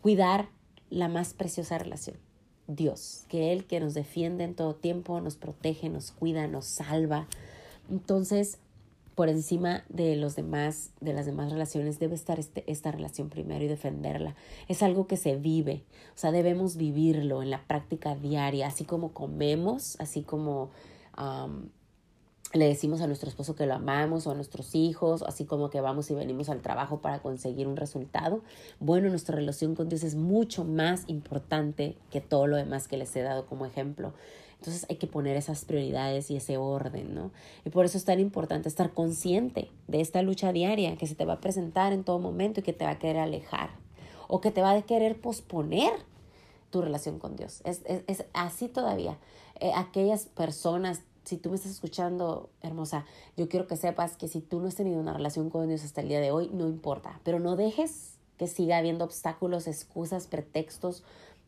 cuidar 0.00 0.48
la 0.90 1.08
más 1.08 1.34
preciosa 1.34 1.78
relación, 1.78 2.16
Dios, 2.66 3.24
que 3.28 3.52
Él 3.52 3.66
que 3.66 3.80
nos 3.80 3.94
defiende 3.94 4.44
en 4.44 4.54
todo 4.54 4.74
tiempo, 4.74 5.20
nos 5.20 5.36
protege, 5.36 5.88
nos 5.88 6.10
cuida, 6.12 6.46
nos 6.46 6.66
salva. 6.66 7.26
Entonces, 7.90 8.58
por 9.14 9.28
encima 9.28 9.84
de 9.88 10.16
los 10.16 10.36
demás, 10.36 10.90
de 11.00 11.12
las 11.12 11.26
demás 11.26 11.52
relaciones, 11.52 11.98
debe 11.98 12.14
estar 12.14 12.38
este, 12.38 12.64
esta 12.70 12.90
relación 12.90 13.28
primero 13.28 13.64
y 13.64 13.68
defenderla. 13.68 14.34
Es 14.68 14.82
algo 14.82 15.06
que 15.06 15.16
se 15.16 15.36
vive, 15.36 15.84
o 16.14 16.18
sea, 16.18 16.32
debemos 16.32 16.76
vivirlo 16.76 17.42
en 17.42 17.50
la 17.50 17.62
práctica 17.66 18.16
diaria, 18.16 18.66
así 18.66 18.84
como 18.84 19.12
comemos, 19.12 19.96
así 20.00 20.22
como 20.22 20.70
le 22.52 22.66
decimos 22.66 23.00
a 23.00 23.06
nuestro 23.06 23.28
esposo 23.28 23.56
que 23.56 23.66
lo 23.66 23.74
amamos 23.74 24.26
o 24.26 24.30
a 24.30 24.34
nuestros 24.34 24.74
hijos, 24.74 25.22
así 25.22 25.44
como 25.44 25.70
que 25.70 25.80
vamos 25.80 26.10
y 26.10 26.14
venimos 26.14 26.48
al 26.48 26.60
trabajo 26.60 27.00
para 27.00 27.20
conseguir 27.20 27.66
un 27.66 27.76
resultado. 27.76 28.42
Bueno, 28.78 29.08
nuestra 29.10 29.34
relación 29.34 29.74
con 29.74 29.88
Dios 29.88 30.04
es 30.04 30.14
mucho 30.14 30.64
más 30.64 31.04
importante 31.08 31.96
que 32.10 32.20
todo 32.20 32.46
lo 32.46 32.56
demás 32.56 32.86
que 32.86 32.96
les 32.96 33.14
he 33.16 33.22
dado 33.22 33.46
como 33.46 33.66
ejemplo. 33.66 34.12
Entonces 34.64 34.86
hay 34.88 34.96
que 34.96 35.06
poner 35.06 35.36
esas 35.36 35.66
prioridades 35.66 36.30
y 36.30 36.36
ese 36.36 36.56
orden, 36.56 37.14
¿no? 37.14 37.32
Y 37.66 37.70
por 37.70 37.84
eso 37.84 37.98
es 37.98 38.06
tan 38.06 38.18
importante 38.18 38.66
estar 38.66 38.94
consciente 38.94 39.70
de 39.88 40.00
esta 40.00 40.22
lucha 40.22 40.54
diaria 40.54 40.96
que 40.96 41.06
se 41.06 41.14
te 41.14 41.26
va 41.26 41.34
a 41.34 41.40
presentar 41.40 41.92
en 41.92 42.02
todo 42.02 42.18
momento 42.18 42.60
y 42.60 42.62
que 42.62 42.72
te 42.72 42.86
va 42.86 42.92
a 42.92 42.98
querer 42.98 43.18
alejar 43.18 43.68
o 44.26 44.40
que 44.40 44.50
te 44.50 44.62
va 44.62 44.70
a 44.70 44.80
querer 44.80 45.20
posponer 45.20 45.92
tu 46.70 46.80
relación 46.80 47.18
con 47.18 47.36
Dios. 47.36 47.60
Es, 47.64 47.82
es, 47.84 48.24
así 48.32 48.68
todavía. 48.68 49.18
Eh, 49.60 49.70
aquellas 49.76 50.24
personas 50.24 51.02
si 51.24 51.36
tú 51.36 51.50
me 51.50 51.56
estás 51.56 51.72
escuchando, 51.72 52.48
hermosa, 52.62 53.04
yo 53.36 53.50
quiero 53.50 53.66
que 53.66 53.76
sepas 53.76 54.16
que 54.16 54.28
si 54.28 54.40
tú 54.40 54.60
no 54.60 54.68
has 54.68 54.76
tenido 54.76 54.98
una 54.98 55.12
relación 55.12 55.50
con 55.50 55.68
Dios 55.68 55.84
hasta 55.84 56.00
el 56.00 56.08
día 56.08 56.20
de 56.20 56.30
hoy, 56.30 56.50
no 56.54 56.68
importa, 56.68 57.20
pero 57.22 57.38
no 57.38 57.56
dejes 57.56 58.14
que 58.38 58.46
siga 58.46 58.78
habiendo 58.78 59.04
obstáculos, 59.04 59.66
excusas, 59.66 60.26
pretextos 60.26 61.02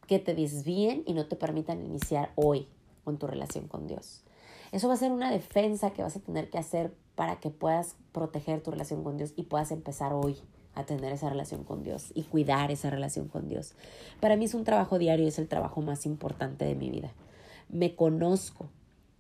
que 0.06 0.18
te 0.18 0.34
desvíen 0.34 1.02
y 1.06 1.14
no 1.14 1.26
te 1.26 1.36
permitan 1.36 1.84
iniciar 1.84 2.32
hoy 2.36 2.68
con 3.06 3.18
tu 3.18 3.28
relación 3.28 3.68
con 3.68 3.86
Dios. 3.86 4.24
Eso 4.72 4.88
va 4.88 4.94
a 4.94 4.96
ser 4.96 5.12
una 5.12 5.30
defensa 5.30 5.92
que 5.92 6.02
vas 6.02 6.16
a 6.16 6.20
tener 6.20 6.50
que 6.50 6.58
hacer 6.58 6.92
para 7.14 7.36
que 7.36 7.50
puedas 7.50 7.94
proteger 8.10 8.60
tu 8.60 8.72
relación 8.72 9.04
con 9.04 9.16
Dios 9.16 9.32
y 9.36 9.44
puedas 9.44 9.70
empezar 9.70 10.12
hoy 10.12 10.36
a 10.74 10.84
tener 10.84 11.12
esa 11.12 11.30
relación 11.30 11.62
con 11.62 11.84
Dios 11.84 12.10
y 12.16 12.24
cuidar 12.24 12.72
esa 12.72 12.90
relación 12.90 13.28
con 13.28 13.48
Dios. 13.48 13.74
Para 14.20 14.36
mí 14.36 14.46
es 14.46 14.54
un 14.54 14.64
trabajo 14.64 14.98
diario, 14.98 15.28
es 15.28 15.38
el 15.38 15.46
trabajo 15.46 15.82
más 15.82 16.04
importante 16.04 16.64
de 16.64 16.74
mi 16.74 16.90
vida. 16.90 17.12
Me 17.68 17.94
conozco, 17.94 18.66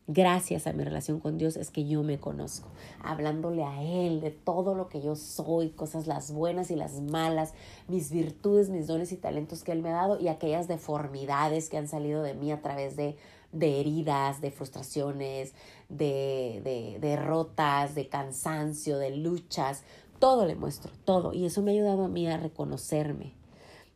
gracias 0.08 0.66
a 0.66 0.72
mi 0.72 0.82
relación 0.82 1.20
con 1.20 1.38
Dios 1.38 1.56
es 1.56 1.70
que 1.70 1.86
yo 1.86 2.02
me 2.02 2.18
conozco, 2.18 2.68
hablándole 3.02 3.62
a 3.62 3.82
Él 3.82 4.20
de 4.20 4.32
todo 4.32 4.74
lo 4.74 4.88
que 4.88 5.00
yo 5.00 5.14
soy, 5.14 5.70
cosas 5.70 6.08
las 6.08 6.32
buenas 6.32 6.72
y 6.72 6.76
las 6.76 7.00
malas, 7.00 7.54
mis 7.86 8.10
virtudes, 8.10 8.68
mis 8.68 8.88
dones 8.88 9.12
y 9.12 9.16
talentos 9.16 9.62
que 9.62 9.70
Él 9.70 9.80
me 9.80 9.90
ha 9.90 9.94
dado 9.94 10.20
y 10.20 10.26
aquellas 10.26 10.66
deformidades 10.66 11.70
que 11.70 11.78
han 11.78 11.88
salido 11.88 12.24
de 12.24 12.34
mí 12.34 12.50
a 12.50 12.60
través 12.62 12.96
de, 12.96 13.16
de 13.52 13.80
heridas, 13.80 14.40
de 14.40 14.50
frustraciones, 14.50 15.54
de, 15.88 16.60
de 16.64 16.98
derrotas, 17.00 17.94
de 17.94 18.08
cansancio, 18.08 18.98
de 18.98 19.16
luchas. 19.16 19.82
Todo 20.18 20.46
le 20.46 20.54
muestro, 20.54 20.92
todo. 21.04 21.32
Y 21.32 21.46
eso 21.46 21.62
me 21.62 21.70
ha 21.70 21.74
ayudado 21.74 22.04
a 22.04 22.08
mí 22.08 22.26
a 22.28 22.36
reconocerme, 22.36 23.34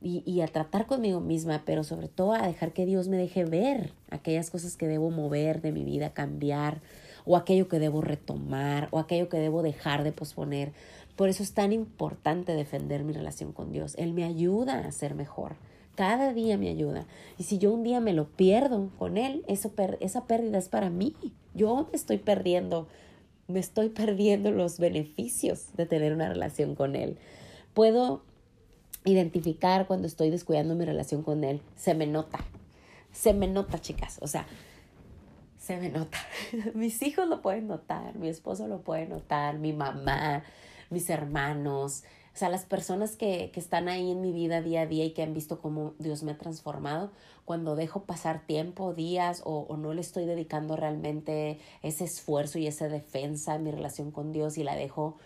y, 0.02 0.23
y, 0.25 0.40
a 0.40 0.49
tratar 0.49 0.87
conmigo 0.87 1.21
misma, 1.21 1.62
pero 1.66 1.85
sobre 1.85 2.09
todo 2.09 2.33
a 2.33 2.47
dejar 2.47 2.73
que 2.73 2.87
Dios 2.87 3.09
me 3.09 3.19
deje 3.19 3.45
ver 3.45 3.92
aquellas 4.11 4.49
cosas 4.50 4.78
que 4.78 4.88
debo 4.88 5.11
mover 5.11 5.61
de 5.61 5.73
mi 5.73 5.85
vida, 5.85 6.14
cambiar, 6.14 6.80
o 7.26 7.37
aquello 7.37 7.69
que 7.69 7.78
debo 7.78 8.00
retomar, 8.00 8.88
o 8.92 8.99
aquello 8.99 9.28
que 9.28 9.38
debo 9.38 9.62
dejar 9.62 10.02
de 10.04 10.12
posponer. 10.12 10.73
Por 11.16 11.28
eso 11.28 11.42
es 11.42 11.52
tan 11.52 11.73
importante 11.73 12.54
defender 12.54 13.04
mi 13.04 13.12
relación 13.12 13.52
con 13.52 13.73
Dios. 13.73 13.95
Él 13.99 14.14
me 14.14 14.25
ayuda 14.25 14.78
a 14.78 14.90
ser 14.92 15.14
mejor. 15.14 15.57
Cada 15.94 16.32
día 16.32 16.56
me 16.56 16.68
ayuda. 16.68 17.06
Y 17.38 17.44
si 17.44 17.59
yo 17.59 17.73
un 17.73 17.82
día 17.82 18.00
me 18.00 18.12
lo 18.12 18.28
pierdo 18.28 18.90
con 18.99 19.18
Él, 19.18 19.44
eso 19.49 19.73
esa 20.00 20.25
pérdida 20.26 20.59
es 20.59 20.68
para 20.68 20.90
mí. 20.90 21.14
Yo 21.54 21.88
me 21.90 21.97
estoy 21.97 22.18
perdiendo, 22.18 22.88
me 23.49 23.61
estoy 23.61 23.88
perdiendo 23.88 24.50
los 24.50 24.78
beneficios 24.78 25.68
de 25.76 25.87
tener 25.87 26.12
una 26.12 26.28
relación 26.28 26.75
con 26.75 26.97
Él. 26.97 27.18
Puedo 27.75 28.23
identificar 29.04 29.87
cuando 29.87 30.06
estoy 30.06 30.30
descuidando 30.30 30.75
mi 30.75 30.85
relación 30.85 31.23
con 31.23 31.44
él. 31.44 31.61
Se 31.76 31.94
me 31.94 32.06
nota. 32.06 32.38
Se 33.12 33.32
me 33.32 33.47
nota, 33.47 33.80
chicas. 33.80 34.18
O 34.20 34.28
sea, 34.28 34.47
se 35.59 35.76
me 35.78 35.88
nota. 35.88 36.18
mis 36.75 37.02
hijos 37.02 37.28
lo 37.28 37.42
pueden 37.42 37.66
notar, 37.66 38.16
mi 38.16 38.28
esposo 38.28 38.68
lo 38.68 38.82
puede 38.82 39.06
notar, 39.06 39.59
mi 39.59 39.73
mamá, 39.73 40.44
mis 40.90 41.09
hermanos. 41.11 42.04
O 42.32 42.37
sea, 42.37 42.49
las 42.49 42.64
personas 42.64 43.16
que, 43.16 43.50
que 43.52 43.60
están 43.60 43.88
ahí 43.88 44.10
en 44.10 44.20
mi 44.20 44.32
vida 44.32 44.62
día 44.62 44.82
a 44.82 44.87
día 44.87 45.04
y 45.04 45.10
que 45.12 45.22
han 45.22 45.34
visto 45.34 45.60
cómo 45.60 45.94
Dios 45.99 46.22
me 46.22 46.32
ha 46.32 46.38
transformado, 46.38 47.10
cuando 47.44 47.75
dejo 47.75 48.04
pasar 48.04 48.46
tiempo, 48.46 48.94
días 48.94 49.42
o, 49.44 49.66
o 49.68 49.76
no 49.76 49.92
le 49.92 50.00
estoy 50.00 50.26
dedicando 50.26 50.76
realmente 50.76 51.58
ese 51.82 52.04
esfuerzo 52.04 52.58
y 52.58 52.66
esa 52.66 52.88
defensa 52.88 53.56
en 53.56 53.64
mi 53.64 53.70
relación 53.72 54.12
con 54.12 54.32
Dios 54.32 54.58
y 54.58 54.62
la 54.62 54.76
dejo 54.76 55.18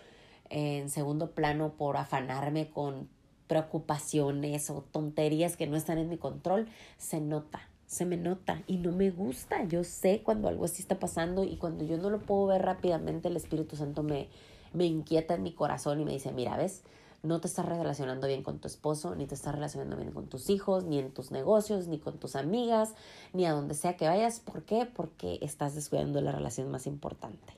en 0.49 0.89
segundo 0.89 1.31
plano 1.31 1.73
por 1.73 1.97
afanarme 1.97 2.69
con 2.69 3.09
preocupaciones 3.47 4.69
o 4.69 4.81
tonterías 4.91 5.57
que 5.57 5.67
no 5.67 5.77
están 5.77 5.97
en 5.97 6.09
mi 6.09 6.17
control, 6.17 6.67
se 6.97 7.21
nota, 7.21 7.69
se 7.85 8.05
me 8.05 8.17
nota 8.17 8.63
y 8.67 8.77
no 8.77 8.91
me 8.91 9.11
gusta. 9.11 9.63
Yo 9.65 9.83
sé 9.83 10.21
cuando 10.23 10.47
algo 10.47 10.65
así 10.65 10.81
está 10.81 10.99
pasando 10.99 11.43
y 11.43 11.57
cuando 11.57 11.85
yo 11.85 11.97
no 11.97 12.09
lo 12.09 12.19
puedo 12.19 12.47
ver 12.47 12.63
rápidamente, 12.63 13.27
el 13.27 13.37
Espíritu 13.37 13.75
Santo 13.75 14.03
me, 14.03 14.29
me 14.75 14.85
inquieta 14.85 15.33
en 15.35 15.43
mi 15.43 15.53
corazón 15.53 15.99
y 16.01 16.05
me 16.05 16.11
dice, 16.11 16.31
mira, 16.31 16.57
ves, 16.57 16.83
no 17.23 17.41
te 17.41 17.47
estás 17.47 17.65
relacionando 17.65 18.27
bien 18.27 18.43
con 18.43 18.59
tu 18.59 18.67
esposo, 18.67 19.15
ni 19.15 19.25
te 19.25 19.33
estás 19.33 19.55
relacionando 19.55 19.97
bien 19.97 20.11
con 20.11 20.27
tus 20.27 20.49
hijos, 20.49 20.83
ni 20.83 20.99
en 20.99 21.11
tus 21.11 21.31
negocios, 21.31 21.87
ni 21.87 21.97
con 21.97 22.19
tus 22.19 22.35
amigas, 22.35 22.93
ni 23.33 23.45
a 23.45 23.53
donde 23.53 23.73
sea 23.73 23.97
que 23.97 24.07
vayas. 24.07 24.39
¿Por 24.39 24.63
qué? 24.63 24.85
Porque 24.85 25.39
estás 25.41 25.73
descuidando 25.73 26.21
la 26.21 26.31
relación 26.31 26.69
más 26.69 26.85
importante. 26.85 27.53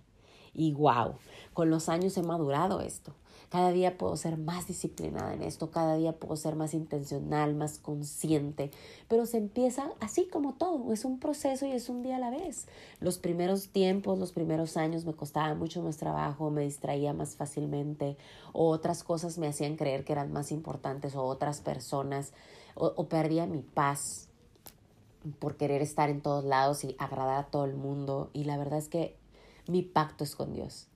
Y 0.53 0.73
wow, 0.73 1.15
con 1.53 1.69
los 1.69 1.89
años 1.89 2.17
he 2.17 2.23
madurado 2.23 2.79
esto. 2.79 3.13
Cada 3.49 3.71
día 3.71 3.97
puedo 3.97 4.17
ser 4.17 4.37
más 4.37 4.67
disciplinada 4.67 5.33
en 5.33 5.41
esto, 5.41 5.71
cada 5.71 5.95
día 5.95 6.11
puedo 6.11 6.35
ser 6.35 6.55
más 6.57 6.73
intencional, 6.73 7.55
más 7.55 7.79
consciente, 7.79 8.71
pero 9.07 9.25
se 9.25 9.37
empieza 9.37 9.91
así 10.01 10.27
como 10.27 10.55
todo, 10.55 10.91
es 10.91 11.05
un 11.05 11.17
proceso 11.17 11.65
y 11.65 11.71
es 11.71 11.87
un 11.87 12.03
día 12.03 12.17
a 12.17 12.19
la 12.19 12.29
vez. 12.29 12.67
Los 12.99 13.19
primeros 13.19 13.69
tiempos, 13.69 14.19
los 14.19 14.33
primeros 14.33 14.75
años 14.75 15.05
me 15.05 15.13
costaba 15.13 15.55
mucho 15.55 15.81
más 15.81 15.95
trabajo, 15.95 16.49
me 16.49 16.63
distraía 16.63 17.13
más 17.13 17.37
fácilmente 17.37 18.17
o 18.51 18.67
otras 18.67 19.05
cosas 19.05 19.37
me 19.37 19.47
hacían 19.47 19.77
creer 19.77 20.03
que 20.03 20.11
eran 20.11 20.33
más 20.33 20.51
importantes 20.51 21.15
o 21.15 21.23
otras 21.23 21.61
personas 21.61 22.33
o, 22.75 22.91
o 22.97 23.07
perdía 23.07 23.45
mi 23.45 23.61
paz 23.61 24.27
por 25.39 25.55
querer 25.55 25.81
estar 25.81 26.09
en 26.09 26.21
todos 26.21 26.43
lados 26.43 26.83
y 26.83 26.95
agradar 26.99 27.37
a 27.37 27.47
todo 27.47 27.63
el 27.63 27.75
mundo 27.75 28.29
y 28.33 28.43
la 28.43 28.57
verdad 28.57 28.79
es 28.79 28.89
que 28.89 29.15
mi 29.67 29.83
pacto 29.83 30.25
es 30.25 30.35
con 30.35 30.53
Dios. 30.53 30.87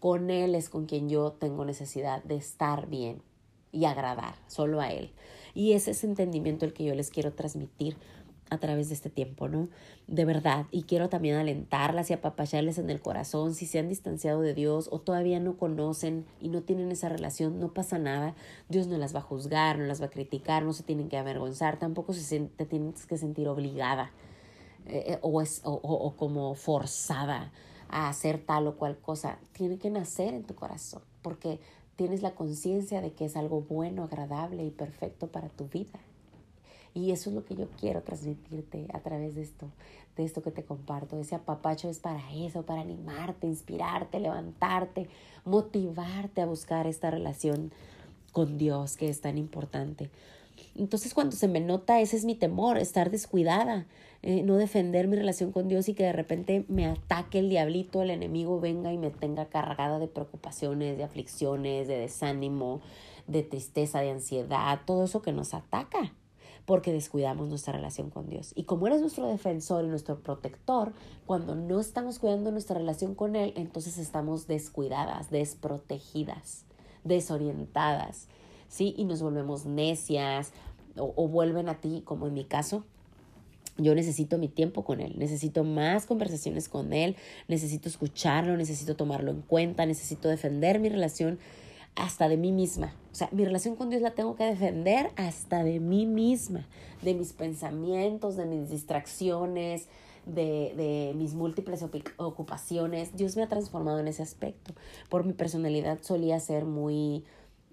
Con 0.00 0.30
Él 0.30 0.54
es 0.54 0.68
con 0.68 0.86
quien 0.86 1.08
yo 1.08 1.32
tengo 1.32 1.64
necesidad 1.64 2.22
de 2.24 2.36
estar 2.36 2.88
bien 2.88 3.22
y 3.72 3.84
agradar, 3.84 4.34
solo 4.46 4.80
a 4.80 4.92
Él. 4.92 5.10
Y 5.54 5.72
ese 5.72 5.90
es 5.90 5.98
ese 5.98 6.06
entendimiento 6.06 6.64
el 6.64 6.72
que 6.72 6.84
yo 6.84 6.94
les 6.94 7.10
quiero 7.10 7.32
transmitir 7.32 7.96
a 8.50 8.58
través 8.58 8.88
de 8.88 8.94
este 8.94 9.10
tiempo, 9.10 9.48
¿no? 9.48 9.68
De 10.06 10.24
verdad. 10.24 10.66
Y 10.70 10.84
quiero 10.84 11.08
también 11.08 11.36
alentarlas 11.36 12.10
y 12.10 12.14
apapacharles 12.14 12.78
en 12.78 12.90
el 12.90 13.00
corazón. 13.00 13.54
Si 13.54 13.66
se 13.66 13.78
han 13.78 13.88
distanciado 13.88 14.40
de 14.40 14.54
Dios 14.54 14.88
o 14.90 15.00
todavía 15.00 15.38
no 15.40 15.56
conocen 15.56 16.24
y 16.40 16.48
no 16.48 16.62
tienen 16.62 16.90
esa 16.90 17.08
relación, 17.08 17.60
no 17.60 17.74
pasa 17.74 17.98
nada. 17.98 18.34
Dios 18.68 18.86
no 18.86 18.96
las 18.96 19.14
va 19.14 19.18
a 19.20 19.22
juzgar, 19.22 19.78
no 19.78 19.84
las 19.84 20.00
va 20.00 20.06
a 20.06 20.10
criticar, 20.10 20.62
no 20.62 20.72
se 20.72 20.82
tienen 20.82 21.08
que 21.08 21.18
avergonzar, 21.18 21.78
tampoco 21.78 22.12
se 22.14 22.40
te 22.40 22.64
tienes 22.64 23.06
que 23.06 23.18
sentir 23.18 23.48
obligada 23.48 24.12
eh, 24.86 25.18
o, 25.20 25.42
es, 25.42 25.60
o, 25.64 25.72
o 25.72 26.16
como 26.16 26.54
forzada 26.54 27.52
a 27.88 28.08
hacer 28.08 28.38
tal 28.44 28.66
o 28.66 28.76
cual 28.76 28.98
cosa. 28.98 29.38
Tiene 29.52 29.78
que 29.78 29.90
nacer 29.90 30.34
en 30.34 30.44
tu 30.44 30.54
corazón 30.54 31.02
porque 31.22 31.60
tienes 31.96 32.22
la 32.22 32.34
conciencia 32.34 33.00
de 33.00 33.12
que 33.12 33.24
es 33.24 33.36
algo 33.36 33.62
bueno, 33.62 34.04
agradable 34.04 34.64
y 34.64 34.70
perfecto 34.70 35.26
para 35.26 35.48
tu 35.48 35.68
vida. 35.68 35.98
Y 36.94 37.12
eso 37.12 37.30
es 37.30 37.36
lo 37.36 37.44
que 37.44 37.54
yo 37.54 37.68
quiero 37.78 38.02
transmitirte 38.02 38.88
a 38.92 39.00
través 39.00 39.34
de 39.34 39.42
esto, 39.42 39.68
de 40.16 40.24
esto 40.24 40.42
que 40.42 40.50
te 40.50 40.64
comparto. 40.64 41.18
Ese 41.20 41.34
apapacho 41.34 41.88
es 41.88 41.98
para 41.98 42.22
eso, 42.32 42.62
para 42.62 42.80
animarte, 42.80 43.46
inspirarte, 43.46 44.20
levantarte, 44.20 45.08
motivarte 45.44 46.40
a 46.40 46.46
buscar 46.46 46.86
esta 46.86 47.10
relación 47.10 47.72
con 48.32 48.58
Dios 48.58 48.96
que 48.96 49.08
es 49.08 49.20
tan 49.20 49.38
importante. 49.38 50.10
Entonces 50.74 51.14
cuando 51.14 51.36
se 51.36 51.48
me 51.48 51.60
nota, 51.60 52.00
ese 52.00 52.16
es 52.16 52.24
mi 52.24 52.34
temor, 52.34 52.78
estar 52.78 53.10
descuidada, 53.10 53.86
eh, 54.22 54.42
no 54.42 54.56
defender 54.56 55.06
mi 55.06 55.16
relación 55.16 55.52
con 55.52 55.68
Dios 55.68 55.88
y 55.88 55.94
que 55.94 56.02
de 56.02 56.12
repente 56.12 56.64
me 56.68 56.86
ataque 56.86 57.38
el 57.38 57.48
diablito, 57.48 58.02
el 58.02 58.10
enemigo 58.10 58.58
venga 58.60 58.92
y 58.92 58.98
me 58.98 59.10
tenga 59.10 59.46
cargada 59.46 59.98
de 59.98 60.08
preocupaciones, 60.08 60.96
de 60.96 61.04
aflicciones, 61.04 61.86
de 61.86 61.98
desánimo, 61.98 62.80
de 63.26 63.42
tristeza, 63.42 64.00
de 64.00 64.10
ansiedad, 64.10 64.80
todo 64.86 65.04
eso 65.04 65.22
que 65.22 65.32
nos 65.32 65.54
ataca 65.54 66.12
porque 66.68 66.92
descuidamos 66.92 67.48
nuestra 67.48 67.72
relación 67.72 68.10
con 68.10 68.28
Dios. 68.28 68.52
Y 68.54 68.64
como 68.64 68.86
eres 68.86 69.00
nuestro 69.00 69.26
defensor 69.26 69.86
y 69.86 69.88
nuestro 69.88 70.18
protector, 70.20 70.92
cuando 71.24 71.54
no 71.54 71.80
estamos 71.80 72.18
cuidando 72.18 72.50
nuestra 72.50 72.76
relación 72.76 73.14
con 73.14 73.36
Él, 73.36 73.54
entonces 73.56 73.96
estamos 73.96 74.46
descuidadas, 74.46 75.30
desprotegidas, 75.30 76.66
desorientadas, 77.04 78.28
¿sí? 78.68 78.94
Y 78.98 79.04
nos 79.04 79.22
volvemos 79.22 79.64
necias 79.64 80.52
o, 80.98 81.14
o 81.16 81.26
vuelven 81.26 81.70
a 81.70 81.80
ti, 81.80 82.02
como 82.04 82.26
en 82.26 82.34
mi 82.34 82.44
caso, 82.44 82.84
yo 83.78 83.94
necesito 83.94 84.38
mi 84.38 84.48
tiempo 84.48 84.84
con 84.84 85.00
Él, 85.00 85.14
necesito 85.18 85.64
más 85.64 86.04
conversaciones 86.04 86.68
con 86.68 86.92
Él, 86.92 87.16
necesito 87.46 87.88
escucharlo, 87.88 88.56
necesito 88.56 88.96
tomarlo 88.96 89.30
en 89.30 89.40
cuenta, 89.42 89.86
necesito 89.86 90.28
defender 90.28 90.80
mi 90.80 90.88
relación 90.88 91.38
hasta 91.94 92.28
de 92.28 92.36
mí 92.36 92.52
misma. 92.52 92.94
O 93.12 93.14
sea, 93.14 93.28
mi 93.32 93.44
relación 93.44 93.76
con 93.76 93.90
Dios 93.90 94.02
la 94.02 94.12
tengo 94.12 94.36
que 94.36 94.44
defender 94.44 95.10
hasta 95.16 95.64
de 95.64 95.80
mí 95.80 96.06
misma, 96.06 96.66
de 97.02 97.14
mis 97.14 97.32
pensamientos, 97.32 98.36
de 98.36 98.46
mis 98.46 98.68
distracciones, 98.68 99.88
de, 100.26 100.74
de 100.76 101.12
mis 101.16 101.34
múltiples 101.34 101.84
ocupaciones. 102.16 103.16
Dios 103.16 103.36
me 103.36 103.42
ha 103.42 103.48
transformado 103.48 103.98
en 103.98 104.08
ese 104.08 104.22
aspecto. 104.22 104.74
Por 105.08 105.24
mi 105.24 105.32
personalidad 105.32 105.98
solía 106.02 106.38
ser 106.40 106.64
muy 106.64 107.24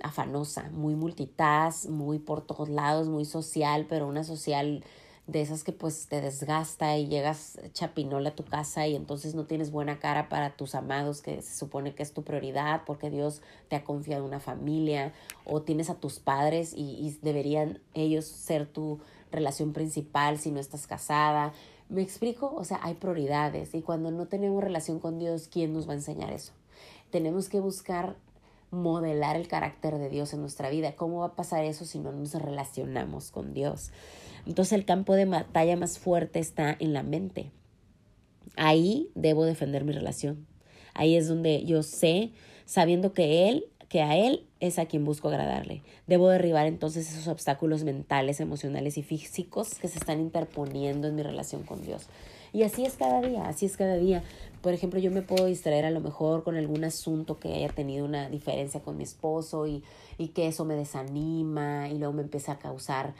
afanosa, 0.01 0.69
muy 0.71 0.95
multitask, 0.95 1.89
muy 1.89 2.19
por 2.19 2.41
todos 2.41 2.69
lados, 2.69 3.07
muy 3.07 3.25
social, 3.25 3.85
pero 3.87 4.07
una 4.07 4.23
social 4.23 4.83
de 5.27 5.41
esas 5.41 5.63
que 5.63 5.71
pues 5.71 6.07
te 6.07 6.21
desgasta 6.21 6.97
y 6.97 7.07
llegas 7.07 7.59
chapinola 7.73 8.29
a 8.29 8.35
tu 8.35 8.43
casa 8.43 8.85
y 8.87 8.95
entonces 8.95 9.33
no 9.33 9.45
tienes 9.45 9.71
buena 9.71 9.99
cara 9.99 10.29
para 10.29 10.55
tus 10.55 10.75
amados 10.75 11.21
que 11.21 11.41
se 11.41 11.57
supone 11.57 11.95
que 11.95 12.03
es 12.03 12.13
tu 12.13 12.23
prioridad 12.23 12.83
porque 12.85 13.09
Dios 13.09 13.41
te 13.67 13.75
ha 13.75 13.83
confiado 13.83 14.23
una 14.23 14.39
familia 14.39 15.13
o 15.43 15.63
tienes 15.63 15.89
a 15.89 15.95
tus 15.95 16.19
padres 16.19 16.73
y, 16.75 16.97
y 16.99 17.17
deberían 17.23 17.79
ellos 17.95 18.25
ser 18.25 18.67
tu 18.67 18.99
relación 19.31 19.73
principal 19.73 20.37
si 20.37 20.51
no 20.51 20.59
estás 20.59 20.85
casada. 20.85 21.53
¿Me 21.89 22.01
explico? 22.01 22.53
O 22.55 22.63
sea, 22.63 22.79
hay 22.83 22.93
prioridades 22.93 23.73
y 23.73 23.81
cuando 23.81 24.11
no 24.11 24.27
tenemos 24.27 24.63
relación 24.63 24.99
con 24.99 25.17
Dios, 25.17 25.47
¿quién 25.51 25.73
nos 25.73 25.87
va 25.87 25.93
a 25.93 25.95
enseñar 25.95 26.31
eso? 26.31 26.53
Tenemos 27.09 27.49
que 27.49 27.59
buscar 27.59 28.15
modelar 28.75 29.35
el 29.35 29.47
carácter 29.47 29.97
de 29.97 30.09
Dios 30.09 30.33
en 30.33 30.41
nuestra 30.41 30.69
vida. 30.69 30.95
¿Cómo 30.95 31.19
va 31.19 31.27
a 31.27 31.35
pasar 31.35 31.63
eso 31.63 31.85
si 31.85 31.99
no 31.99 32.11
nos 32.11 32.33
relacionamos 32.35 33.31
con 33.31 33.53
Dios? 33.53 33.91
Entonces 34.45 34.73
el 34.73 34.85
campo 34.85 35.13
de 35.15 35.25
batalla 35.25 35.75
más 35.75 35.97
fuerte 35.97 36.39
está 36.39 36.75
en 36.79 36.93
la 36.93 37.03
mente. 37.03 37.51
Ahí 38.57 39.09
debo 39.15 39.45
defender 39.45 39.83
mi 39.83 39.91
relación. 39.91 40.45
Ahí 40.93 41.15
es 41.15 41.27
donde 41.27 41.65
yo 41.65 41.83
sé, 41.83 42.31
sabiendo 42.65 43.13
que 43.13 43.49
Él, 43.49 43.65
que 43.89 44.01
a 44.01 44.15
Él 44.15 44.45
es 44.59 44.79
a 44.79 44.85
quien 44.85 45.03
busco 45.03 45.27
agradarle. 45.27 45.81
Debo 46.07 46.29
derribar 46.29 46.67
entonces 46.67 47.11
esos 47.11 47.27
obstáculos 47.27 47.83
mentales, 47.83 48.39
emocionales 48.39 48.97
y 48.97 49.03
físicos 49.03 49.75
que 49.75 49.87
se 49.87 49.97
están 49.97 50.19
interponiendo 50.19 51.07
en 51.07 51.15
mi 51.15 51.23
relación 51.23 51.63
con 51.63 51.83
Dios. 51.83 52.07
Y 52.55 52.63
así 52.63 52.85
es 52.85 52.95
cada 52.95 53.19
día, 53.19 53.49
así 53.49 53.65
es 53.65 53.75
cada 53.75 53.97
día. 53.97 54.23
Por 54.61 54.71
ejemplo, 54.71 54.97
yo 54.97 55.11
me 55.11 55.21
puedo 55.21 55.45
distraer 55.45 55.83
a 55.83 55.91
lo 55.91 55.99
mejor 55.99 56.45
con 56.45 56.55
algún 56.55 56.85
asunto 56.85 57.37
que 57.37 57.53
haya 57.53 57.67
tenido 57.67 58.05
una 58.05 58.29
diferencia 58.29 58.79
con 58.79 58.95
mi 58.95 59.03
esposo 59.03 59.67
y, 59.67 59.83
y 60.17 60.29
que 60.29 60.47
eso 60.47 60.63
me 60.63 60.75
desanima 60.75 61.89
y 61.89 61.97
luego 61.97 62.13
me 62.13 62.21
empieza 62.21 62.53
a 62.53 62.57
causar 62.57 63.13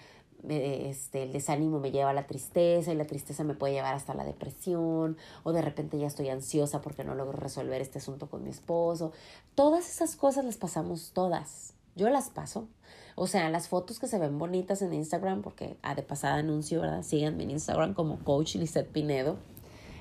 este, 0.47 1.23
el 1.23 1.33
desánimo 1.33 1.81
me 1.81 1.91
lleva 1.91 2.11
a 2.11 2.13
la 2.13 2.27
tristeza 2.27 2.93
y 2.93 2.95
la 2.95 3.07
tristeza 3.07 3.43
me 3.43 3.55
puede 3.55 3.73
llevar 3.73 3.93
hasta 3.93 4.13
la 4.13 4.23
depresión 4.23 5.17
o 5.43 5.51
de 5.51 5.61
repente 5.61 5.97
ya 5.97 6.07
estoy 6.07 6.29
ansiosa 6.29 6.81
porque 6.81 7.03
no 7.03 7.13
logro 7.13 7.37
resolver 7.37 7.81
este 7.81 7.97
asunto 7.97 8.29
con 8.29 8.41
mi 8.41 8.51
esposo. 8.51 9.11
Todas 9.53 9.89
esas 9.89 10.15
cosas 10.15 10.45
las 10.45 10.55
pasamos 10.55 11.11
todas. 11.13 11.73
Yo 11.97 12.09
las 12.09 12.29
paso. 12.29 12.69
O 13.15 13.27
sea, 13.27 13.49
las 13.49 13.69
fotos 13.69 13.99
que 13.99 14.07
se 14.07 14.19
ven 14.19 14.37
bonitas 14.37 14.81
en 14.81 14.93
Instagram, 14.93 15.41
porque 15.41 15.77
ah, 15.81 15.95
de 15.95 16.03
pasada 16.03 16.35
anuncio, 16.35 16.81
¿verdad? 16.81 17.01
Síganme 17.01 17.43
en 17.43 17.51
Instagram 17.51 17.93
como 17.93 18.19
Coach 18.19 18.55
Lizette 18.55 18.91
Pinedo 18.91 19.37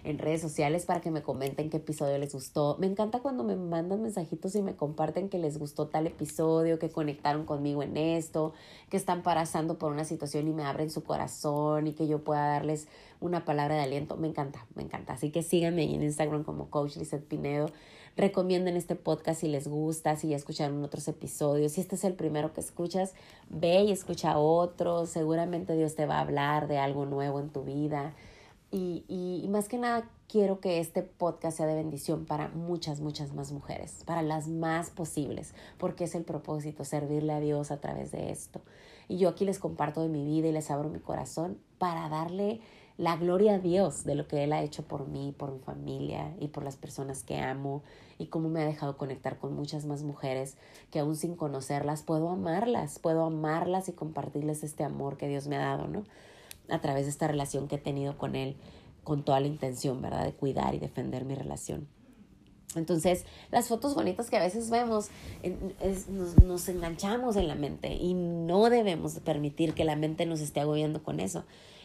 en 0.04 0.18
redes 0.18 0.42
sociales 0.42 0.84
para 0.84 1.00
que 1.00 1.10
me 1.10 1.22
comenten 1.22 1.70
qué 1.70 1.78
episodio 1.78 2.18
les 2.18 2.34
gustó. 2.34 2.76
Me 2.78 2.86
encanta 2.86 3.20
cuando 3.20 3.42
me 3.42 3.56
mandan 3.56 4.02
mensajitos 4.02 4.54
y 4.54 4.62
me 4.62 4.76
comparten 4.76 5.30
que 5.30 5.38
les 5.38 5.58
gustó 5.58 5.88
tal 5.88 6.06
episodio, 6.06 6.78
que 6.78 6.90
conectaron 6.90 7.46
conmigo 7.46 7.82
en 7.82 7.96
esto, 7.96 8.52
que 8.90 8.98
están 8.98 9.22
pasando 9.22 9.78
por 9.78 9.92
una 9.92 10.04
situación 10.04 10.46
y 10.46 10.52
me 10.52 10.64
abren 10.64 10.90
su 10.90 11.02
corazón 11.02 11.86
y 11.86 11.94
que 11.94 12.06
yo 12.06 12.22
pueda 12.22 12.46
darles 12.48 12.86
una 13.20 13.46
palabra 13.46 13.76
de 13.76 13.82
aliento. 13.82 14.16
Me 14.16 14.28
encanta, 14.28 14.66
me 14.74 14.82
encanta. 14.82 15.14
Así 15.14 15.30
que 15.30 15.42
síganme 15.42 15.84
en 15.84 16.02
Instagram 16.02 16.44
como 16.44 16.68
Coach 16.68 16.96
Lizette 16.96 17.26
Pinedo. 17.26 17.70
Recomienden 18.16 18.76
este 18.76 18.94
podcast 18.94 19.40
si 19.40 19.48
les 19.48 19.66
gusta, 19.66 20.14
si 20.14 20.28
ya 20.28 20.36
escucharon 20.36 20.84
otros 20.84 21.08
episodios. 21.08 21.72
Si 21.72 21.80
este 21.80 21.96
es 21.96 22.04
el 22.04 22.14
primero 22.14 22.52
que 22.52 22.60
escuchas, 22.60 23.14
ve 23.48 23.82
y 23.82 23.90
escucha 23.90 24.38
otros. 24.38 25.08
Seguramente 25.08 25.76
Dios 25.76 25.96
te 25.96 26.06
va 26.06 26.18
a 26.18 26.20
hablar 26.20 26.68
de 26.68 26.78
algo 26.78 27.06
nuevo 27.06 27.40
en 27.40 27.50
tu 27.50 27.64
vida. 27.64 28.14
Y, 28.70 29.04
y, 29.08 29.46
más 29.48 29.68
que 29.68 29.78
nada 29.78 30.08
quiero 30.28 30.58
que 30.58 30.80
este 30.80 31.02
podcast 31.02 31.58
sea 31.58 31.66
de 31.66 31.76
bendición 31.76 32.24
para 32.24 32.48
muchas, 32.48 33.00
muchas 33.00 33.32
más 33.32 33.52
mujeres, 33.52 34.02
para 34.04 34.20
las 34.22 34.48
más 34.48 34.90
posibles, 34.90 35.54
porque 35.78 36.04
es 36.04 36.16
el 36.16 36.24
propósito, 36.24 36.84
servirle 36.84 37.34
a 37.34 37.40
Dios 37.40 37.70
a 37.70 37.80
través 37.80 38.10
de 38.10 38.32
esto. 38.32 38.62
Y 39.06 39.18
yo 39.18 39.28
aquí 39.28 39.44
les 39.44 39.60
comparto 39.60 40.02
de 40.02 40.08
mi 40.08 40.24
vida 40.24 40.48
y 40.48 40.52
les 40.52 40.72
abro 40.72 40.88
mi 40.88 40.98
corazón 40.98 41.58
para 41.78 42.08
darle 42.08 42.60
la 42.96 43.16
gloria 43.16 43.54
a 43.54 43.58
Dios 43.58 44.04
de 44.04 44.14
lo 44.14 44.28
que 44.28 44.44
Él 44.44 44.52
ha 44.52 44.62
hecho 44.62 44.84
por 44.84 45.08
mí, 45.08 45.34
por 45.36 45.52
mi 45.52 45.58
familia 45.58 46.34
y 46.38 46.48
por 46.48 46.62
las 46.62 46.76
personas 46.76 47.22
que 47.24 47.38
amo 47.38 47.82
y 48.18 48.26
cómo 48.26 48.48
me 48.48 48.62
ha 48.62 48.66
dejado 48.66 48.96
conectar 48.96 49.38
con 49.38 49.54
muchas 49.54 49.84
más 49.84 50.02
mujeres 50.02 50.56
que 50.92 51.00
aún 51.00 51.16
sin 51.16 51.34
conocerlas 51.34 52.02
puedo 52.02 52.28
amarlas, 52.28 52.98
puedo 52.98 53.24
amarlas 53.24 53.88
y 53.88 53.92
compartirles 53.92 54.62
este 54.62 54.84
amor 54.84 55.16
que 55.16 55.28
Dios 55.28 55.48
me 55.48 55.56
ha 55.56 55.60
dado, 55.60 55.88
¿no? 55.88 56.04
a 56.68 56.80
través 56.80 57.04
de 57.04 57.10
esta 57.10 57.28
relación 57.28 57.68
que 57.68 57.76
he 57.76 57.78
tenido 57.78 58.16
con 58.16 58.36
él, 58.36 58.56
con 59.02 59.24
toda 59.24 59.40
la 59.40 59.46
intención, 59.46 60.00
¿verdad?, 60.00 60.24
de 60.24 60.32
cuidar 60.32 60.74
y 60.74 60.78
defender 60.78 61.24
mi 61.24 61.34
relación. 61.34 61.86
Entonces, 62.74 63.24
las 63.52 63.68
fotos 63.68 63.94
bonitas 63.94 64.30
que 64.30 64.36
a 64.36 64.40
veces 64.40 64.70
vemos, 64.70 65.08
nos, 66.08 66.42
nos, 66.42 66.68
enganchamos 66.68 67.36
en 67.36 67.46
la 67.46 67.54
mente 67.54 67.92
y 67.94 68.14
no 68.14 68.68
debemos 68.68 69.20
permitir 69.20 69.74
que 69.74 69.84
la 69.84 69.94
mente 69.94 70.26
nos 70.26 70.40
esté 70.40 70.60
agobiando 70.60 71.02
con 71.02 71.20
eso. 71.20 71.44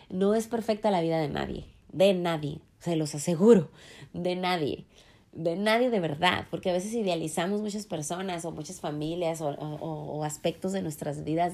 No 0.10 0.36
es 0.36 0.48
perfecta 0.48 0.92
la 0.92 1.02
vida 1.02 1.20
de 1.20 1.30
nadie, 1.30 1.66
de 1.92 2.14
nadie, 2.14 2.60
se 2.80 2.96
los 2.96 3.14
aseguro, 3.16 3.70
de 4.14 4.36
nadie, 4.36 4.86
de 5.34 5.56
nadie 5.56 5.90
de 5.90 6.00
verdad, 6.00 6.48
porque 6.50 6.70
a 6.70 6.74
veces 6.74 6.94
idealizamos 6.94 7.62
muchas 7.62 7.86
personas 7.86 8.46
o 8.46 8.52
muchas 8.52 8.80
familias 8.80 9.42
o, 9.42 9.50
o 9.50 10.24
aspectos 10.24 10.72
de 10.72 10.82
nuestras 10.82 11.24
vidas, 11.24 11.54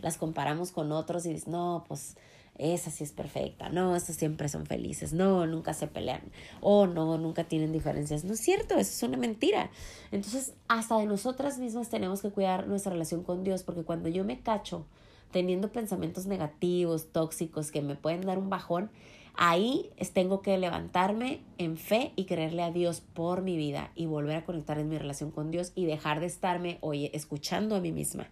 las 0.00 0.16
comparamos 0.16 0.70
con 0.70 0.92
otros 0.92 1.26
y 1.26 1.30
dices, 1.30 1.48
no, 1.48 1.84
pues 1.88 2.16
esa 2.58 2.90
sí 2.90 3.04
es 3.04 3.12
perfecta, 3.12 3.68
no, 3.68 3.94
estas 3.96 4.16
siempre 4.16 4.48
son 4.48 4.66
felices, 4.66 5.12
no, 5.12 5.46
nunca 5.46 5.74
se 5.74 5.86
pelean, 5.86 6.22
o 6.60 6.86
no, 6.86 7.18
nunca 7.18 7.44
tienen 7.44 7.72
diferencias. 7.72 8.24
No 8.24 8.32
es 8.32 8.40
cierto, 8.40 8.74
eso 8.74 8.92
es 8.92 9.02
una 9.02 9.18
mentira. 9.18 9.70
Entonces, 10.10 10.54
hasta 10.68 10.96
de 10.98 11.06
nosotras 11.06 11.58
mismas 11.58 11.88
tenemos 11.88 12.22
que 12.22 12.30
cuidar 12.30 12.66
nuestra 12.66 12.92
relación 12.92 13.22
con 13.22 13.44
Dios, 13.44 13.62
porque 13.62 13.82
cuando 13.82 14.08
yo 14.08 14.24
me 14.24 14.40
cacho 14.40 14.86
teniendo 15.30 15.72
pensamientos 15.72 16.26
negativos, 16.26 17.12
tóxicos, 17.12 17.70
que 17.70 17.82
me 17.82 17.96
pueden 17.96 18.22
dar 18.22 18.38
un 18.38 18.50
bajón, 18.50 18.90
ahí 19.34 19.90
tengo 20.12 20.40
que 20.40 20.56
levantarme 20.58 21.42
en 21.58 21.76
fe 21.76 22.12
y 22.16 22.24
creerle 22.24 22.62
a 22.62 22.70
Dios 22.70 23.00
por 23.00 23.42
mi 23.42 23.56
vida 23.56 23.92
y 23.94 24.06
volver 24.06 24.36
a 24.36 24.44
conectar 24.44 24.78
en 24.78 24.88
mi 24.88 24.98
relación 24.98 25.30
con 25.30 25.50
Dios 25.50 25.72
y 25.74 25.84
dejar 25.84 26.20
de 26.20 26.26
estarme, 26.26 26.78
oye, 26.80 27.10
escuchando 27.14 27.76
a 27.76 27.80
mí 27.80 27.92
misma. 27.92 28.28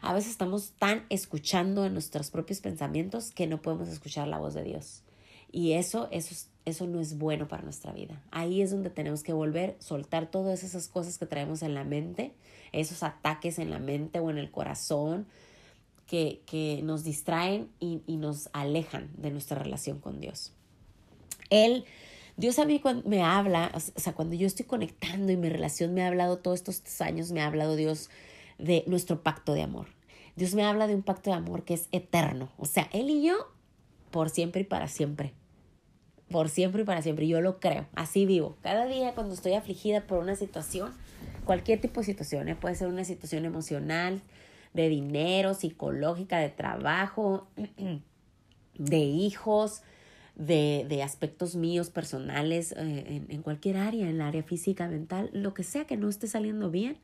A 0.00 0.14
veces 0.14 0.30
estamos 0.30 0.72
tan 0.78 1.04
escuchando 1.10 1.84
en 1.84 1.92
nuestros 1.92 2.30
propios 2.30 2.60
pensamientos 2.60 3.30
que 3.32 3.46
no 3.46 3.60
podemos 3.60 3.88
escuchar 3.88 4.28
la 4.28 4.38
voz 4.38 4.54
de 4.54 4.62
Dios. 4.62 5.02
Y 5.50 5.72
eso, 5.72 6.08
eso, 6.12 6.34
eso 6.64 6.86
no 6.86 7.00
es 7.00 7.18
bueno 7.18 7.48
para 7.48 7.62
nuestra 7.62 7.92
vida. 7.92 8.22
Ahí 8.30 8.62
es 8.62 8.70
donde 8.70 8.90
tenemos 8.90 9.22
que 9.22 9.32
volver, 9.32 9.76
soltar 9.80 10.30
todas 10.30 10.62
esas 10.62 10.88
cosas 10.88 11.18
que 11.18 11.26
traemos 11.26 11.62
en 11.62 11.74
la 11.74 11.84
mente, 11.84 12.34
esos 12.72 13.02
ataques 13.02 13.58
en 13.58 13.70
la 13.70 13.78
mente 13.78 14.20
o 14.20 14.30
en 14.30 14.38
el 14.38 14.50
corazón 14.50 15.26
que, 16.08 16.40
que 16.46 16.80
nos 16.82 17.04
distraen 17.04 17.68
y, 17.78 18.00
y 18.06 18.16
nos 18.16 18.48
alejan 18.52 19.10
de 19.16 19.30
nuestra 19.30 19.58
relación 19.62 20.00
con 20.00 20.20
Dios. 20.20 20.52
Él, 21.50 21.84
Dios 22.36 22.58
a 22.58 22.64
mí 22.64 22.80
cuando 22.80 23.08
me 23.08 23.22
habla, 23.22 23.70
o 23.74 24.00
sea, 24.00 24.14
cuando 24.14 24.34
yo 24.34 24.46
estoy 24.46 24.64
conectando 24.64 25.30
y 25.30 25.36
mi 25.36 25.50
relación 25.50 25.92
me 25.94 26.02
ha 26.02 26.08
hablado 26.08 26.38
todos 26.38 26.60
estos 26.60 27.00
años, 27.02 27.30
me 27.30 27.42
ha 27.42 27.46
hablado 27.46 27.76
Dios 27.76 28.08
de 28.58 28.84
nuestro 28.86 29.22
pacto 29.22 29.52
de 29.52 29.62
amor. 29.62 29.86
Dios 30.34 30.54
me 30.54 30.64
habla 30.64 30.86
de 30.86 30.94
un 30.94 31.02
pacto 31.02 31.30
de 31.30 31.36
amor 31.36 31.64
que 31.64 31.74
es 31.74 31.88
eterno. 31.92 32.48
O 32.56 32.64
sea, 32.64 32.88
Él 32.92 33.10
y 33.10 33.22
yo 33.22 33.36
por 34.10 34.30
siempre 34.30 34.62
y 34.62 34.64
para 34.64 34.88
siempre. 34.88 35.34
Por 36.30 36.48
siempre 36.48 36.82
y 36.82 36.84
para 36.84 37.02
siempre. 37.02 37.28
Yo 37.28 37.40
lo 37.42 37.60
creo. 37.60 37.86
Así 37.94 38.24
vivo. 38.24 38.56
Cada 38.62 38.86
día 38.86 39.14
cuando 39.14 39.34
estoy 39.34 39.54
afligida 39.54 40.06
por 40.06 40.18
una 40.18 40.36
situación, 40.36 40.92
cualquier 41.44 41.80
tipo 41.80 42.00
de 42.00 42.06
situación, 42.06 42.48
¿eh? 42.48 42.56
puede 42.56 42.76
ser 42.76 42.88
una 42.88 43.04
situación 43.04 43.44
emocional, 43.44 44.22
de 44.74 44.88
dinero, 44.88 45.54
psicológica, 45.54 46.38
de 46.38 46.50
trabajo, 46.50 47.48
de 48.78 48.98
hijos, 48.98 49.82
de, 50.36 50.86
de 50.88 51.02
aspectos 51.02 51.56
míos 51.56 51.90
personales, 51.90 52.72
eh, 52.72 53.04
en, 53.08 53.26
en 53.28 53.42
cualquier 53.42 53.76
área, 53.76 54.04
en 54.04 54.14
el 54.14 54.20
área 54.20 54.42
física, 54.42 54.88
mental, 54.88 55.30
lo 55.32 55.52
que 55.54 55.64
sea 55.64 55.86
que 55.86 55.96
no 55.96 56.08
esté 56.08 56.26
saliendo 56.28 56.70
bien. 56.70 56.98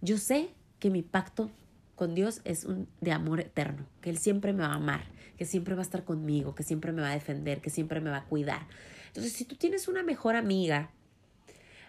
Yo 0.00 0.18
sé 0.18 0.48
que 0.78 0.90
mi 0.90 1.02
pacto 1.02 1.50
con 1.94 2.14
Dios 2.14 2.40
es 2.44 2.64
un 2.64 2.88
de 3.00 3.12
amor 3.12 3.40
eterno, 3.40 3.86
que 4.00 4.10
Él 4.10 4.18
siempre 4.18 4.52
me 4.52 4.62
va 4.62 4.72
a 4.72 4.74
amar, 4.74 5.04
que 5.36 5.44
siempre 5.44 5.74
va 5.74 5.82
a 5.82 5.84
estar 5.84 6.04
conmigo, 6.04 6.54
que 6.54 6.62
siempre 6.62 6.92
me 6.92 7.02
va 7.02 7.10
a 7.10 7.14
defender, 7.14 7.60
que 7.60 7.70
siempre 7.70 8.00
me 8.00 8.10
va 8.10 8.18
a 8.18 8.24
cuidar. 8.24 8.66
Entonces, 9.08 9.32
si 9.32 9.44
tú 9.44 9.56
tienes 9.56 9.86
una 9.86 10.02
mejor 10.02 10.34
amiga, 10.34 10.90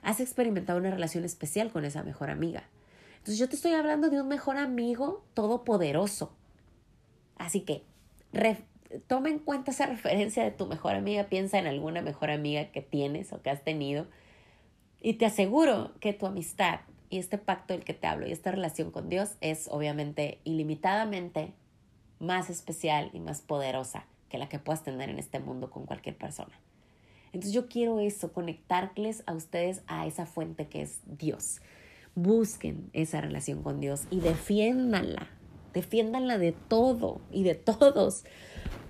has 0.02 0.20
experimentado 0.20 0.78
una 0.78 0.92
relación 0.92 1.26
especial 1.26 1.72
con 1.72 1.86
esa 1.86 2.04
mejor 2.04 2.30
amiga. 2.30 2.64
Entonces, 3.26 3.40
yo 3.40 3.50
te 3.50 3.56
estoy 3.56 3.72
hablando 3.72 4.12
de 4.12 4.22
un 4.22 4.28
mejor 4.28 4.58
amigo 4.58 5.26
todopoderoso. 5.34 6.32
Así 7.38 7.62
que, 7.62 7.82
toma 9.08 9.30
en 9.30 9.40
cuenta 9.40 9.72
esa 9.72 9.86
referencia 9.88 10.44
de 10.44 10.52
tu 10.52 10.68
mejor 10.68 10.94
amiga, 10.94 11.24
piensa 11.24 11.58
en 11.58 11.66
alguna 11.66 12.04
mejor 12.04 12.30
amiga 12.30 12.66
que 12.66 12.84
tienes 12.84 13.34
o 13.34 13.42
que 13.42 13.50
has 13.50 13.64
tenido. 13.64 14.06
Y 15.02 15.14
te 15.14 15.26
aseguro 15.26 15.92
que 16.00 16.14
tu 16.14 16.28
amistad 16.28 16.82
y 17.10 17.18
este 17.18 17.40
pacto 17.40 17.74
del 17.74 17.84
que 17.84 17.96
te 17.96 18.06
hablo 18.06 18.28
y 18.28 18.32
esta 18.32 18.52
relación 18.52 18.92
con 18.92 19.10
Dios 19.10 19.38
es 19.42 19.70
obviamente 19.72 20.38
ilimitadamente 20.44 21.52
más 22.20 22.52
especial 22.52 23.10
y 23.12 23.20
más 23.22 23.42
poderosa 23.42 24.06
que 24.30 24.38
la 24.38 24.50
que 24.50 24.60
puedas 24.60 24.84
tener 24.84 25.10
en 25.10 25.18
este 25.18 25.40
mundo 25.40 25.72
con 25.72 25.88
cualquier 25.88 26.16
persona. 26.16 26.54
Entonces 27.34 27.54
yo 27.54 27.70
quiero 27.70 28.00
eso, 28.00 28.32
conectarles 28.32 29.24
a 29.26 29.34
ustedes 29.34 29.82
a 29.88 30.06
esa 30.06 30.28
fuente 30.28 30.68
que 30.68 30.84
es 30.84 31.00
Dios. 31.08 31.60
Busquen 32.16 32.90
esa 32.94 33.22
relación 33.22 33.62
con 33.62 33.80
Dios 33.80 34.04
y 34.10 34.22
defiéndanla, 34.22 35.28
defiéndanla 35.74 36.38
de 36.38 36.54
todo 36.54 37.22
y 37.32 37.44
de 37.44 37.56
todos, 37.56 38.24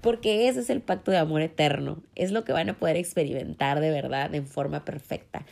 porque 0.02 0.48
ese 0.48 0.60
es 0.60 0.70
el 0.70 0.82
pacto 0.82 1.12
de 1.12 1.18
amor 1.18 1.42
eterno, 1.42 2.04
es 2.14 2.32
lo 2.32 2.46
que 2.46 2.54
van 2.54 2.70
a 2.70 2.78
poder 2.78 2.98
experimentar 2.98 3.80
de 3.80 3.90
verdad 3.90 4.34
en 4.36 4.46
forma 4.46 4.86
perfecta. 4.86 5.46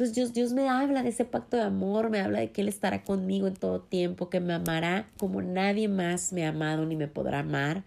Entonces 0.00 0.16
Dios, 0.16 0.32
Dios 0.32 0.52
me 0.54 0.68
habla 0.68 1.02
de 1.02 1.10
ese 1.10 1.26
pacto 1.26 1.58
de 1.58 1.62
amor, 1.62 2.08
me 2.08 2.20
habla 2.20 2.40
de 2.40 2.50
que 2.50 2.62
Él 2.62 2.68
estará 2.68 3.04
conmigo 3.04 3.46
en 3.46 3.54
todo 3.54 3.82
tiempo, 3.82 4.30
que 4.30 4.40
me 4.40 4.54
amará 4.54 5.06
como 5.18 5.42
nadie 5.42 5.88
más 5.88 6.32
me 6.32 6.46
ha 6.46 6.48
amado 6.48 6.86
ni 6.86 6.96
me 6.96 7.06
podrá 7.06 7.40
amar. 7.40 7.84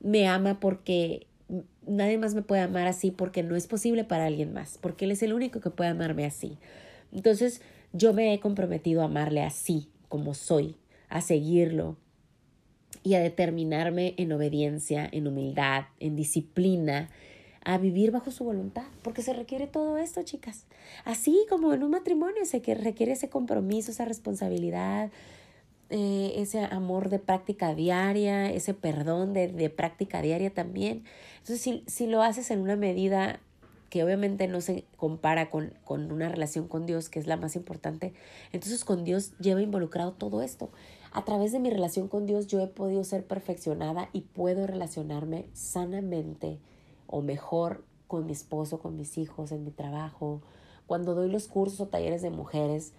Me 0.00 0.26
ama 0.26 0.60
porque 0.60 1.26
nadie 1.86 2.16
más 2.16 2.34
me 2.34 2.40
puede 2.40 2.62
amar 2.62 2.86
así 2.86 3.10
porque 3.10 3.42
no 3.42 3.54
es 3.54 3.66
posible 3.66 4.02
para 4.02 4.24
alguien 4.24 4.54
más, 4.54 4.78
porque 4.80 5.04
Él 5.04 5.10
es 5.10 5.22
el 5.22 5.34
único 5.34 5.60
que 5.60 5.68
puede 5.68 5.90
amarme 5.90 6.24
así. 6.24 6.56
Entonces 7.12 7.60
yo 7.92 8.12
me 8.12 8.32
he 8.32 8.40
comprometido 8.40 9.02
a 9.02 9.06
amarle 9.06 9.42
así, 9.42 9.88
como 10.08 10.34
soy, 10.34 10.76
a 11.08 11.20
seguirlo 11.20 11.96
y 13.02 13.14
a 13.14 13.20
determinarme 13.20 14.14
en 14.16 14.32
obediencia, 14.32 15.08
en 15.10 15.26
humildad, 15.26 15.84
en 16.00 16.16
disciplina, 16.16 17.10
a 17.64 17.78
vivir 17.78 18.10
bajo 18.10 18.30
su 18.30 18.44
voluntad, 18.44 18.84
porque 19.02 19.22
se 19.22 19.32
requiere 19.32 19.66
todo 19.66 19.98
esto, 19.98 20.22
chicas. 20.22 20.66
Así 21.04 21.46
como 21.48 21.72
en 21.74 21.82
un 21.82 21.90
matrimonio 21.90 22.44
se 22.44 22.60
requiere 22.74 23.12
ese 23.12 23.28
compromiso, 23.28 23.90
esa 23.90 24.04
responsabilidad, 24.04 25.10
eh, 25.90 26.32
ese 26.36 26.64
amor 26.64 27.08
de 27.08 27.18
práctica 27.18 27.74
diaria, 27.74 28.50
ese 28.50 28.74
perdón 28.74 29.32
de, 29.34 29.48
de 29.48 29.70
práctica 29.70 30.22
diaria 30.22 30.50
también. 30.50 31.04
Entonces, 31.38 31.60
si, 31.60 31.84
si, 31.86 32.06
lo 32.06 32.22
haces 32.22 32.50
en 32.50 32.60
una 32.60 32.76
medida 32.76 33.40
que 33.92 34.02
obviamente 34.02 34.48
no 34.48 34.62
se 34.62 34.86
compara 34.96 35.50
con, 35.50 35.74
con 35.84 36.10
una 36.12 36.30
relación 36.30 36.66
con 36.66 36.86
Dios, 36.86 37.10
que 37.10 37.18
es 37.18 37.26
la 37.26 37.36
más 37.36 37.56
importante, 37.56 38.14
entonces 38.50 38.86
con 38.86 39.04
Dios 39.04 39.36
lleva 39.38 39.60
involucrado 39.60 40.12
todo 40.12 40.40
esto. 40.40 40.70
A 41.12 41.26
través 41.26 41.52
de 41.52 41.60
mi 41.60 41.68
relación 41.68 42.08
con 42.08 42.24
Dios 42.24 42.46
yo 42.46 42.60
he 42.60 42.68
podido 42.68 43.04
ser 43.04 43.26
perfeccionada 43.26 44.08
y 44.14 44.22
puedo 44.22 44.66
relacionarme 44.66 45.44
sanamente 45.52 46.58
o 47.06 47.20
mejor 47.20 47.84
con 48.08 48.24
mi 48.24 48.32
esposo, 48.32 48.78
con 48.78 48.96
mis 48.96 49.18
hijos, 49.18 49.52
en 49.52 49.62
mi 49.62 49.72
trabajo. 49.72 50.40
Cuando 50.86 51.14
doy 51.14 51.30
los 51.30 51.46
cursos 51.46 51.78
o 51.82 51.88
talleres 51.88 52.22
de 52.22 52.30
mujeres, 52.30 52.94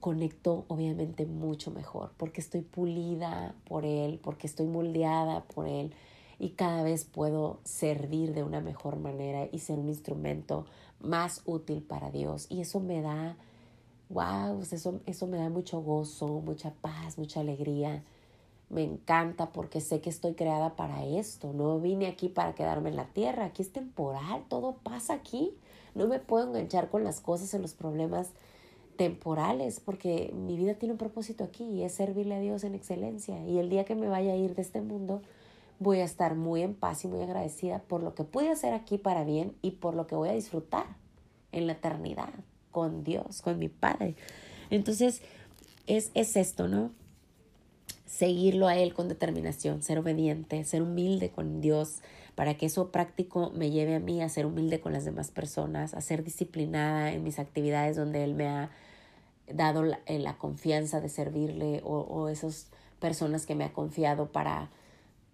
conecto 0.00 0.64
obviamente 0.68 1.26
mucho 1.26 1.70
mejor 1.70 2.12
porque 2.16 2.40
estoy 2.40 2.62
pulida 2.62 3.54
por 3.68 3.84
él, 3.84 4.18
porque 4.22 4.46
estoy 4.46 4.66
moldeada 4.66 5.44
por 5.44 5.68
él 5.68 5.92
y 6.38 6.50
cada 6.50 6.82
vez 6.82 7.04
puedo 7.04 7.60
servir 7.64 8.34
de 8.34 8.42
una 8.42 8.60
mejor 8.60 8.96
manera 8.98 9.48
y 9.50 9.60
ser 9.60 9.78
un 9.78 9.88
instrumento 9.88 10.66
más 11.00 11.42
útil 11.46 11.82
para 11.82 12.10
Dios. 12.10 12.46
Y 12.50 12.60
eso 12.60 12.80
me 12.80 13.00
da, 13.00 13.36
wow, 14.08 14.60
eso, 14.60 15.00
eso 15.06 15.26
me 15.26 15.38
da 15.38 15.48
mucho 15.48 15.80
gozo, 15.80 16.26
mucha 16.44 16.72
paz, 16.74 17.18
mucha 17.18 17.40
alegría. 17.40 18.02
Me 18.68 18.82
encanta 18.82 19.52
porque 19.52 19.80
sé 19.80 20.00
que 20.00 20.10
estoy 20.10 20.34
creada 20.34 20.76
para 20.76 21.04
esto. 21.04 21.52
No 21.52 21.80
vine 21.80 22.06
aquí 22.06 22.28
para 22.28 22.54
quedarme 22.54 22.90
en 22.90 22.96
la 22.96 23.06
tierra. 23.06 23.46
Aquí 23.46 23.62
es 23.62 23.72
temporal, 23.72 24.44
todo 24.48 24.76
pasa 24.82 25.14
aquí. 25.14 25.54
No 25.94 26.06
me 26.08 26.18
puedo 26.18 26.48
enganchar 26.48 26.90
con 26.90 27.04
las 27.04 27.20
cosas, 27.20 27.54
en 27.54 27.62
los 27.62 27.74
problemas 27.74 28.30
temporales, 28.96 29.80
porque 29.80 30.32
mi 30.34 30.56
vida 30.56 30.74
tiene 30.74 30.92
un 30.92 30.98
propósito 30.98 31.44
aquí 31.44 31.64
y 31.64 31.82
es 31.82 31.92
servirle 31.92 32.34
a 32.34 32.40
Dios 32.40 32.64
en 32.64 32.74
excelencia. 32.74 33.46
Y 33.46 33.58
el 33.58 33.70
día 33.70 33.84
que 33.84 33.94
me 33.94 34.08
vaya 34.08 34.32
a 34.32 34.36
ir 34.36 34.54
de 34.54 34.62
este 34.62 34.80
mundo, 34.80 35.22
voy 35.78 36.00
a 36.00 36.04
estar 36.04 36.34
muy 36.34 36.62
en 36.62 36.74
paz 36.74 37.04
y 37.04 37.08
muy 37.08 37.22
agradecida 37.22 37.80
por 37.80 38.02
lo 38.02 38.14
que 38.14 38.24
pude 38.24 38.50
hacer 38.50 38.72
aquí 38.72 38.98
para 38.98 39.24
bien 39.24 39.54
y 39.62 39.72
por 39.72 39.94
lo 39.94 40.06
que 40.06 40.14
voy 40.14 40.28
a 40.28 40.32
disfrutar 40.32 40.86
en 41.52 41.66
la 41.66 41.74
eternidad 41.74 42.30
con 42.70 43.04
Dios, 43.04 43.42
con 43.42 43.58
mi 43.58 43.68
Padre. 43.68 44.16
Entonces, 44.70 45.22
es, 45.86 46.10
es 46.14 46.36
esto, 46.36 46.68
¿no? 46.68 46.90
Seguirlo 48.06 48.68
a 48.68 48.76
Él 48.76 48.94
con 48.94 49.08
determinación, 49.08 49.82
ser 49.82 49.98
obediente, 49.98 50.62
ser 50.64 50.82
humilde 50.82 51.30
con 51.30 51.60
Dios, 51.60 52.00
para 52.34 52.54
que 52.54 52.66
eso 52.66 52.90
práctico 52.92 53.50
me 53.54 53.70
lleve 53.70 53.94
a 53.94 54.00
mí 54.00 54.22
a 54.22 54.28
ser 54.28 54.46
humilde 54.46 54.80
con 54.80 54.92
las 54.92 55.04
demás 55.04 55.30
personas, 55.30 55.94
a 55.94 56.00
ser 56.00 56.22
disciplinada 56.22 57.12
en 57.12 57.22
mis 57.22 57.38
actividades 57.38 57.96
donde 57.96 58.24
Él 58.24 58.34
me 58.34 58.48
ha 58.48 58.70
dado 59.52 59.82
la, 59.82 60.00
eh, 60.06 60.22
confianza 60.38 61.00
de 61.00 61.08
servirle 61.08 61.80
o, 61.84 62.00
o 62.00 62.28
esas 62.28 62.68
personas 63.00 63.46
que 63.46 63.54
me 63.54 63.64
ha 63.64 63.72
confiado 63.72 64.32
para, 64.32 64.70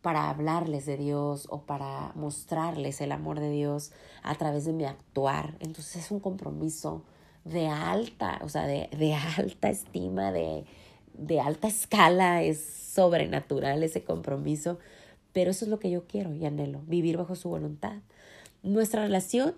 para 0.02 0.28
hablarles 0.28 0.84
de 0.84 0.96
Dios 0.96 1.46
o 1.48 1.62
para 1.62 2.12
mostrarles 2.14 3.00
el 3.00 3.12
amor 3.12 3.40
de 3.40 3.50
Dios 3.50 3.92
a 4.22 4.34
través 4.34 4.64
de 4.64 4.72
mi 4.72 4.84
actuar. 4.84 5.54
Entonces 5.60 6.04
es 6.04 6.10
un 6.10 6.20
compromiso 6.20 7.04
de 7.44 7.68
alta, 7.68 8.40
o 8.42 8.48
sea, 8.48 8.66
de, 8.66 8.88
de 8.96 9.14
alta 9.14 9.70
estima, 9.70 10.32
de, 10.32 10.64
de 11.14 11.40
alta 11.40 11.68
escala, 11.68 12.42
es 12.42 12.62
sobrenatural 12.62 13.82
ese 13.82 14.04
compromiso, 14.04 14.78
pero 15.32 15.50
eso 15.50 15.64
es 15.64 15.70
lo 15.70 15.78
que 15.78 15.90
yo 15.90 16.06
quiero 16.06 16.34
y 16.34 16.44
anhelo, 16.44 16.82
vivir 16.86 17.16
bajo 17.16 17.36
su 17.36 17.48
voluntad. 17.48 17.96
Nuestra 18.62 19.02
relación 19.02 19.54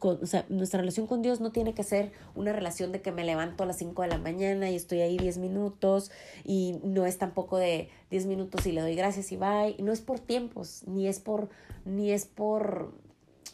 o 0.00 0.26
sea, 0.26 0.46
nuestra 0.48 0.80
relación 0.80 1.06
con 1.06 1.22
Dios 1.22 1.40
no 1.40 1.50
tiene 1.50 1.74
que 1.74 1.82
ser 1.82 2.12
una 2.34 2.52
relación 2.52 2.92
de 2.92 3.00
que 3.00 3.12
me 3.12 3.24
levanto 3.24 3.64
a 3.64 3.66
las 3.66 3.78
5 3.78 4.02
de 4.02 4.08
la 4.08 4.18
mañana 4.18 4.70
y 4.70 4.76
estoy 4.76 5.00
ahí 5.00 5.16
10 5.18 5.38
minutos 5.38 6.10
y 6.44 6.76
no 6.84 7.06
es 7.06 7.18
tampoco 7.18 7.58
de 7.58 7.88
10 8.10 8.26
minutos 8.26 8.66
y 8.66 8.72
le 8.72 8.80
doy 8.80 8.94
gracias 8.94 9.32
y 9.32 9.36
bye. 9.36 9.76
No 9.78 9.92
es 9.92 10.00
por 10.00 10.20
tiempos, 10.20 10.82
ni 10.86 11.08
es 11.08 11.18
por, 11.18 11.48
ni 11.84 12.12
es 12.12 12.26
por 12.26 12.92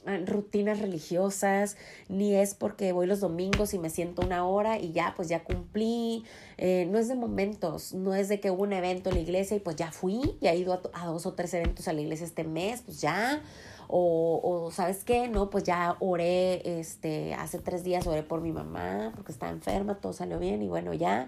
ah, 0.07 0.19
rutinas 0.27 0.81
religiosas, 0.81 1.77
ni 2.09 2.35
es 2.35 2.55
porque 2.55 2.93
voy 2.93 3.07
los 3.07 3.21
domingos 3.21 3.73
y 3.73 3.79
me 3.79 3.89
siento 3.89 4.23
una 4.23 4.47
hora 4.47 4.79
y 4.79 4.93
ya, 4.93 5.15
pues 5.17 5.29
ya 5.29 5.43
cumplí. 5.45 6.25
Eh, 6.59 6.87
no 6.91 6.99
es 6.99 7.09
de 7.09 7.15
momentos, 7.15 7.95
no 7.95 8.15
es 8.15 8.29
de 8.29 8.41
que 8.41 8.51
hubo 8.51 8.63
un 8.63 8.73
evento 8.73 9.09
en 9.09 9.17
la 9.17 9.23
iglesia 9.23 9.57
y 9.57 9.61
pues 9.61 9.77
ya 9.77 9.91
fui, 9.91 10.37
y 10.41 10.47
he 10.47 10.57
ido 10.57 10.81
a 10.93 11.07
dos 11.07 11.27
o 11.27 11.33
tres 11.33 11.55
eventos 11.55 11.89
a 11.89 11.93
la 11.93 12.03
iglesia 12.03 12.27
este 12.27 12.45
mes, 12.45 12.83
pues 12.83 13.01
ya 13.01 13.43
o, 13.89 14.41
o, 14.43 14.71
¿sabes 14.71 15.05
qué? 15.05 15.29
No, 15.29 15.51
pues 15.51 15.65
ya 15.65 15.97
oré, 16.01 16.79
este, 16.79 17.35
hace 17.35 17.59
tres 17.59 17.85
días 17.85 18.07
oré 18.07 18.23
por 18.23 18.41
mi 18.41 18.53
mamá 18.53 19.13
porque 19.15 19.33
estaba 19.33 19.53
enferma, 19.53 19.97
todo 19.97 20.13
salió 20.13 20.39
bien 20.39 20.63
y 20.63 20.69
bueno, 20.69 20.95
ya. 20.95 21.27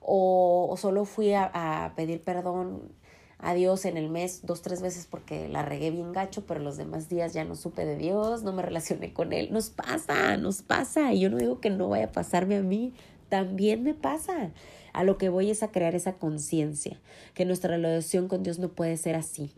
O, 0.00 0.68
o 0.70 0.76
solo 0.76 1.04
fui 1.04 1.32
a, 1.34 1.50
a, 1.52 1.94
pedir 1.94 2.22
perdón 2.22 2.92
a 3.38 3.54
Dios 3.54 3.84
en 3.84 3.96
el 3.96 4.08
mes 4.10 4.40
dos, 4.44 4.62
tres 4.62 4.82
veces 4.82 5.06
porque 5.06 5.48
la 5.48 5.62
regué 5.62 5.90
bien 5.90 6.12
gacho, 6.12 6.44
pero 6.46 6.60
los 6.60 6.76
demás 6.76 7.08
días 7.08 7.32
ya 7.32 7.44
no 7.44 7.54
supe 7.54 7.84
de 7.84 7.96
Dios, 7.96 8.42
no 8.42 8.52
me 8.52 8.62
relacioné 8.62 9.12
con 9.12 9.32
Él. 9.32 9.52
Nos 9.52 9.70
pasa, 9.70 10.36
nos 10.36 10.62
pasa. 10.62 11.12
Y 11.12 11.20
yo 11.20 11.30
no 11.30 11.38
digo 11.38 11.60
que 11.60 11.70
no 11.70 11.88
vaya 11.88 12.06
a 12.06 12.12
pasarme 12.12 12.56
a 12.56 12.62
mí, 12.62 12.92
también 13.28 13.82
me 13.82 13.94
pasa. 13.94 14.50
A 14.92 15.04
lo 15.04 15.18
que 15.18 15.28
voy 15.28 15.50
es 15.50 15.62
a 15.62 15.70
crear 15.70 15.94
esa 15.94 16.14
conciencia, 16.14 17.00
que 17.34 17.44
nuestra 17.44 17.70
relación 17.76 18.28
con 18.28 18.42
Dios 18.42 18.58
no 18.58 18.70
puede 18.70 18.96
ser 18.96 19.16
así 19.16 19.54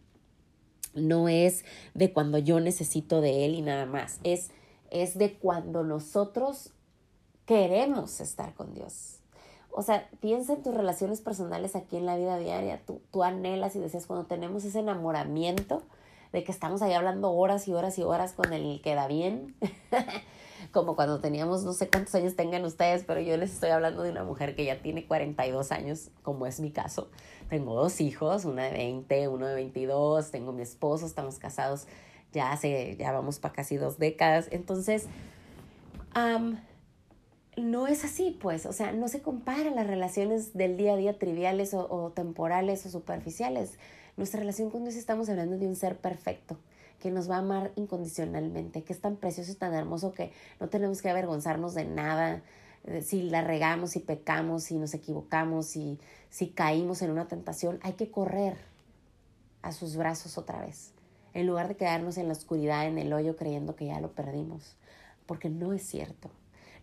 no 0.94 1.28
es 1.28 1.64
de 1.94 2.12
cuando 2.12 2.38
yo 2.38 2.60
necesito 2.60 3.20
de 3.20 3.44
Él 3.44 3.54
y 3.54 3.62
nada 3.62 3.86
más, 3.86 4.18
es, 4.24 4.50
es 4.90 5.16
de 5.18 5.34
cuando 5.34 5.84
nosotros 5.84 6.70
queremos 7.46 8.20
estar 8.20 8.54
con 8.54 8.74
Dios. 8.74 9.18
O 9.70 9.82
sea, 9.82 10.08
piensa 10.20 10.52
en 10.52 10.62
tus 10.62 10.74
relaciones 10.74 11.22
personales 11.22 11.76
aquí 11.76 11.96
en 11.96 12.06
la 12.06 12.16
vida 12.16 12.38
diaria. 12.38 12.82
Tú, 12.86 13.00
tú 13.10 13.22
anhelas 13.22 13.74
y 13.74 13.78
deseas 13.80 14.06
cuando 14.06 14.26
tenemos 14.26 14.64
ese 14.64 14.80
enamoramiento 14.80 15.82
de 16.32 16.44
que 16.44 16.52
estamos 16.52 16.82
ahí 16.82 16.92
hablando 16.92 17.32
horas 17.32 17.68
y 17.68 17.72
horas 17.72 17.98
y 17.98 18.02
horas 18.02 18.32
con 18.32 18.52
el 18.52 18.80
que 18.82 18.94
da 18.94 19.06
bien. 19.06 19.54
como 20.70 20.96
cuando 20.96 21.20
teníamos, 21.20 21.64
no 21.64 21.72
sé 21.72 21.88
cuántos 21.88 22.14
años 22.14 22.36
tengan 22.36 22.64
ustedes, 22.64 23.04
pero 23.04 23.20
yo 23.20 23.36
les 23.36 23.52
estoy 23.52 23.70
hablando 23.70 24.02
de 24.02 24.10
una 24.10 24.24
mujer 24.24 24.54
que 24.54 24.64
ya 24.64 24.80
tiene 24.80 25.06
42 25.06 25.72
años, 25.72 26.10
como 26.22 26.46
es 26.46 26.60
mi 26.60 26.70
caso. 26.70 27.10
Tengo 27.48 27.74
dos 27.74 28.00
hijos, 28.00 28.44
una 28.44 28.64
de 28.64 28.72
20, 28.72 29.28
uno 29.28 29.46
de 29.46 29.54
22, 29.54 30.30
tengo 30.30 30.52
mi 30.52 30.62
esposo, 30.62 31.06
estamos 31.06 31.38
casados 31.38 31.86
ya 32.32 32.52
hace, 32.52 32.96
ya 32.96 33.12
vamos 33.12 33.38
para 33.38 33.54
casi 33.54 33.76
dos 33.76 33.98
décadas. 33.98 34.48
Entonces, 34.50 35.06
no 37.56 37.86
es 37.86 38.04
así, 38.04 38.36
pues, 38.40 38.66
o 38.66 38.72
sea, 38.72 38.92
no 38.92 39.08
se 39.08 39.20
comparan 39.20 39.74
las 39.74 39.86
relaciones 39.86 40.54
del 40.54 40.76
día 40.76 40.94
a 40.94 40.96
día 40.96 41.18
triviales 41.18 41.74
o 41.74 42.12
temporales 42.14 42.86
o 42.86 42.90
superficiales. 42.90 43.78
Nuestra 44.16 44.40
relación 44.40 44.70
con 44.70 44.84
Dios 44.84 44.96
estamos 44.96 45.28
hablando 45.28 45.58
de 45.58 45.66
un 45.66 45.76
ser 45.76 45.96
perfecto 45.96 46.58
que 47.02 47.10
nos 47.10 47.28
va 47.28 47.34
a 47.34 47.38
amar 47.40 47.72
incondicionalmente, 47.74 48.84
que 48.84 48.92
es 48.92 49.00
tan 49.00 49.16
precioso 49.16 49.50
y 49.50 49.56
tan 49.56 49.74
hermoso 49.74 50.12
que 50.12 50.30
no 50.60 50.68
tenemos 50.68 51.02
que 51.02 51.10
avergonzarnos 51.10 51.74
de 51.74 51.84
nada. 51.84 52.42
Si 53.00 53.22
la 53.22 53.42
regamos, 53.42 53.90
si 53.90 53.98
pecamos, 53.98 54.62
si 54.62 54.76
nos 54.76 54.94
equivocamos, 54.94 55.66
si, 55.66 55.98
si 56.30 56.50
caímos 56.50 57.02
en 57.02 57.10
una 57.10 57.26
tentación, 57.26 57.80
hay 57.82 57.94
que 57.94 58.08
correr 58.08 58.56
a 59.62 59.72
sus 59.72 59.96
brazos 59.96 60.38
otra 60.38 60.60
vez, 60.60 60.92
en 61.34 61.48
lugar 61.48 61.66
de 61.66 61.76
quedarnos 61.76 62.18
en 62.18 62.28
la 62.28 62.34
oscuridad, 62.34 62.86
en 62.86 62.98
el 62.98 63.12
hoyo, 63.12 63.34
creyendo 63.34 63.74
que 63.74 63.86
ya 63.86 64.00
lo 64.00 64.12
perdimos, 64.12 64.76
porque 65.26 65.50
no 65.50 65.72
es 65.72 65.82
cierto. 65.82 66.30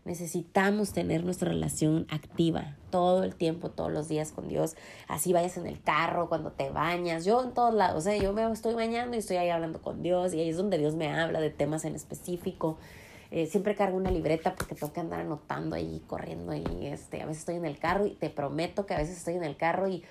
Necesitamos 0.06 0.94
tener 0.94 1.24
nuestra 1.24 1.50
relación 1.50 2.08
activa 2.10 2.76
todo 2.90 3.24
el 3.24 3.36
tiempo, 3.36 3.70
todos 3.70 3.92
los 3.92 4.08
días 4.08 4.32
con 4.32 4.48
Dios. 4.48 4.76
Así 5.08 5.34
vayas 5.34 5.58
en 5.58 5.68
el 5.68 5.82
carro, 5.82 6.30
cuando 6.30 6.52
te 6.52 6.70
bañas. 6.70 7.26
Yo 7.26 7.44
en 7.44 7.54
todos 7.54 7.74
lados, 7.74 8.08
o 8.08 8.14
yo 8.14 8.34
me 8.34 8.50
estoy 8.52 8.74
bañando 8.74 9.16
y 9.16 9.20
estoy 9.20 9.38
ahí 9.38 9.50
hablando 9.50 9.82
con 9.82 10.02
Dios 10.02 10.34
y 10.34 10.40
ahí 10.40 10.50
es 10.50 10.58
donde 10.58 10.78
Dios 10.78 10.96
me 10.96 11.14
habla 11.14 11.40
de 11.40 11.50
temas 11.50 11.86
en 11.86 11.96
específico. 11.96 12.78
Eh, 13.32 13.46
siempre 13.46 13.76
cargo 13.76 13.96
una 13.96 14.10
libreta 14.10 14.56
porque 14.56 14.74
tengo 14.74 14.92
que 14.92 15.02
andar 15.02 15.20
anotando 15.20 15.76
ahí, 15.76 16.02
corriendo 16.08 16.56
y 16.56 16.88
este, 16.88 17.22
a 17.22 17.28
veces 17.28 17.42
estoy 17.42 17.56
en 17.56 17.66
el 17.66 17.78
carro 17.78 18.08
y 18.08 18.16
te 18.16 18.32
prometo 18.32 18.88
que 18.88 18.96
a 18.96 18.98
veces 18.98 19.18
estoy 19.18 19.36
en 19.36 19.44
el 19.44 19.56
carro 19.56 19.88
y 19.88 20.04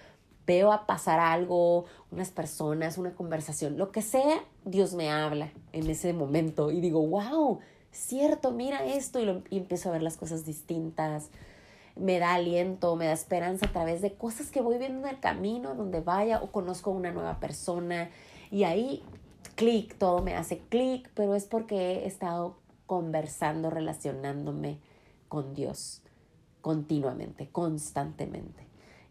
veo 0.47 0.73
a 0.73 0.87
pasar 0.87 1.21
algo, 1.21 1.85
unas 2.11 2.31
personas, 2.31 2.97
una 2.97 3.13
conversación, 3.15 3.77
lo 3.77 3.91
que 3.91 4.03
sea, 4.03 4.43
Dios 4.65 4.95
me 4.95 5.11
habla 5.11 5.51
en 5.73 5.91
ese 5.91 6.13
momento 6.15 6.71
y 6.71 6.81
digo, 6.81 7.07
wow, 7.07 7.59
cierto, 7.93 8.53
mira 8.53 8.85
esto 8.85 9.21
y, 9.21 9.25
lo, 9.25 9.43
y 9.51 9.59
empiezo 9.59 9.89
a 9.89 9.93
ver 9.93 10.03
las 10.03 10.17
cosas 10.17 10.45
distintas. 10.45 11.31
Me 11.97 12.19
da 12.19 12.35
aliento, 12.35 12.95
me 12.97 13.07
da 13.07 13.13
esperanza 13.13 13.67
a 13.67 13.73
través 13.73 14.01
de 14.01 14.15
cosas 14.15 14.51
que 14.51 14.61
voy 14.61 14.79
viendo 14.79 15.07
en 15.07 15.15
el 15.15 15.21
camino, 15.21 15.75
donde 15.75 16.01
vaya 16.01 16.43
o 16.43 16.53
conozco 16.53 16.91
a 16.91 16.95
una 16.95 17.13
nueva 17.13 17.41
persona 17.41 18.11
y 18.51 18.65
ahí 18.65 19.03
clic, 19.57 19.99
todo 19.99 20.23
me 20.23 20.35
hace 20.35 20.59
clic, 20.59 21.11
pero 21.15 21.35
es 21.35 21.45
porque 21.45 22.05
he 22.05 22.07
estado 22.07 22.57
conversando, 22.87 23.71
relacionándome 23.71 24.79
con 25.29 25.55
Dios 25.55 26.03
continuamente, 26.61 27.49
constantemente. 27.51 28.67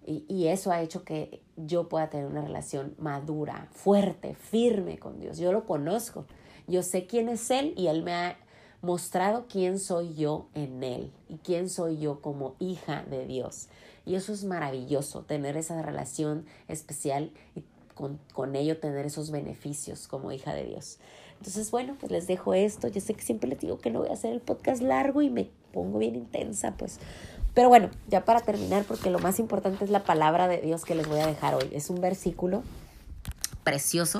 Y, 0.05 0.47
eso 0.47 0.71
ha 0.71 0.81
hecho 0.81 1.03
que 1.03 1.41
yo 1.57 1.89
pueda 1.89 2.09
tener 2.09 2.27
una 2.27 2.39
relación 2.39 2.95
madura, 2.97 3.67
fuerte, 3.71 4.35
firme 4.35 4.97
con 4.97 5.19
Dios. 5.19 5.37
Yo 5.37 5.51
lo 5.51 5.65
conozco, 5.65 6.25
yo 6.65 6.81
sé 6.81 7.07
quién 7.07 7.27
es 7.27 7.51
Él 7.51 7.73
y 7.75 7.87
Él 7.87 8.03
me 8.03 8.13
ha 8.13 8.37
mostrado 8.81 9.45
quién 9.47 9.79
soy 9.79 10.13
yo 10.13 10.47
en 10.53 10.83
Él 10.83 11.11
y 11.29 11.37
quién 11.37 11.69
soy 11.69 11.97
yo 11.97 12.21
como 12.21 12.55
hija 12.59 13.03
de 13.09 13.25
Dios. 13.25 13.67
Y 14.05 14.15
eso 14.15 14.31
es 14.31 14.43
maravilloso, 14.43 15.23
tener 15.23 15.57
esa 15.57 15.81
relación 15.81 16.45
especial 16.67 17.31
y 17.55 17.63
con, 17.93 18.19
con 18.33 18.55
ello 18.55 18.79
tener 18.79 19.05
esos 19.05 19.31
beneficios 19.31 20.07
como 20.07 20.31
hija 20.31 20.53
de 20.53 20.65
Dios. 20.65 20.99
Entonces, 21.39 21.69
bueno, 21.71 21.95
pues 21.99 22.11
les 22.11 22.27
dejo 22.27 22.53
esto. 22.53 22.87
Yo 22.87 23.01
sé 23.01 23.13
que 23.13 23.21
siempre 23.21 23.49
les 23.49 23.59
digo 23.59 23.79
que 23.79 23.91
no 23.91 23.99
voy 23.99 24.09
a 24.09 24.13
hacer 24.13 24.33
el 24.33 24.41
podcast 24.41 24.81
largo 24.81 25.21
y 25.21 25.29
me 25.29 25.49
pongo 25.71 25.99
bien 25.99 26.15
intensa, 26.15 26.75
pues. 26.77 26.99
Pero 27.53 27.69
bueno, 27.69 27.89
ya 28.07 28.23
para 28.23 28.41
terminar, 28.41 28.83
porque 28.83 29.09
lo 29.09 29.19
más 29.19 29.39
importante 29.39 29.83
es 29.83 29.89
la 29.89 30.03
palabra 30.03 30.47
de 30.47 30.61
Dios 30.61 30.85
que 30.85 30.95
les 30.95 31.07
voy 31.07 31.19
a 31.19 31.27
dejar 31.27 31.55
hoy. 31.55 31.69
Es 31.71 31.89
un 31.89 32.01
versículo 32.01 32.63
precioso 33.63 34.19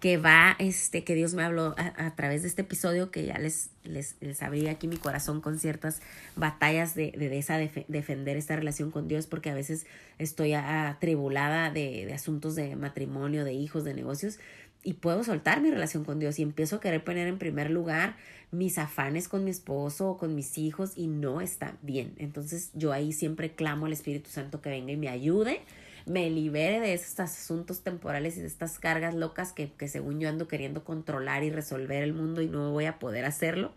que 0.00 0.18
va, 0.18 0.56
este, 0.58 1.04
que 1.04 1.14
Dios 1.14 1.34
me 1.34 1.42
habló 1.42 1.74
a, 1.78 2.14
través 2.14 2.42
de 2.42 2.48
este 2.48 2.62
episodio, 2.62 3.10
que 3.10 3.24
ya 3.24 3.38
les, 3.38 3.70
les, 3.82 4.16
les 4.20 4.42
abrí 4.42 4.68
aquí 4.68 4.88
mi 4.88 4.98
corazón 4.98 5.40
con 5.40 5.58
ciertas 5.58 6.00
batallas 6.36 6.94
de, 6.94 7.12
de, 7.12 7.38
esa 7.38 7.56
defender 7.56 8.36
esta 8.36 8.56
relación 8.56 8.90
con 8.90 9.08
Dios, 9.08 9.26
porque 9.26 9.50
a 9.50 9.54
veces 9.54 9.86
estoy 10.18 10.52
atribulada 10.52 11.70
de, 11.70 12.04
de 12.06 12.12
asuntos 12.12 12.54
de 12.56 12.76
matrimonio, 12.76 13.44
de 13.44 13.54
hijos, 13.54 13.84
de 13.84 13.94
negocios, 13.94 14.38
y 14.86 14.92
puedo 14.92 15.24
soltar 15.24 15.60
mi 15.60 15.70
relación 15.70 16.04
con 16.04 16.20
Dios 16.20 16.38
y 16.38 16.42
empiezo 16.42 16.76
a 16.76 16.80
querer 16.80 17.02
poner 17.02 17.26
en 17.26 17.38
primer 17.38 17.70
lugar 17.70 18.16
mis 18.52 18.78
afanes 18.78 19.26
con 19.26 19.44
mi 19.44 19.50
esposo 19.50 20.10
o 20.10 20.16
con 20.16 20.34
mis 20.36 20.58
hijos 20.58 20.92
y 20.94 21.08
no 21.08 21.40
está 21.40 21.76
bien. 21.82 22.12
Entonces 22.18 22.70
yo 22.74 22.92
ahí 22.92 23.12
siempre 23.12 23.52
clamo 23.52 23.86
al 23.86 23.92
Espíritu 23.92 24.30
Santo 24.30 24.60
que 24.60 24.70
venga 24.70 24.92
y 24.92 24.96
me 24.96 25.08
ayude, 25.08 25.62
me 26.06 26.30
libere 26.30 26.80
de 26.80 26.94
estos 26.94 27.20
asuntos 27.20 27.82
temporales 27.82 28.36
y 28.36 28.40
de 28.40 28.46
estas 28.46 28.78
cargas 28.78 29.14
locas 29.14 29.52
que, 29.52 29.72
que 29.72 29.88
según 29.88 30.20
yo 30.20 30.28
ando 30.28 30.48
queriendo 30.48 30.84
controlar 30.84 31.42
y 31.42 31.50
resolver 31.50 32.02
el 32.02 32.14
mundo 32.14 32.42
y 32.42 32.48
no 32.48 32.70
voy 32.70 32.86
a 32.86 32.98
poder 32.98 33.24
hacerlo 33.24 33.74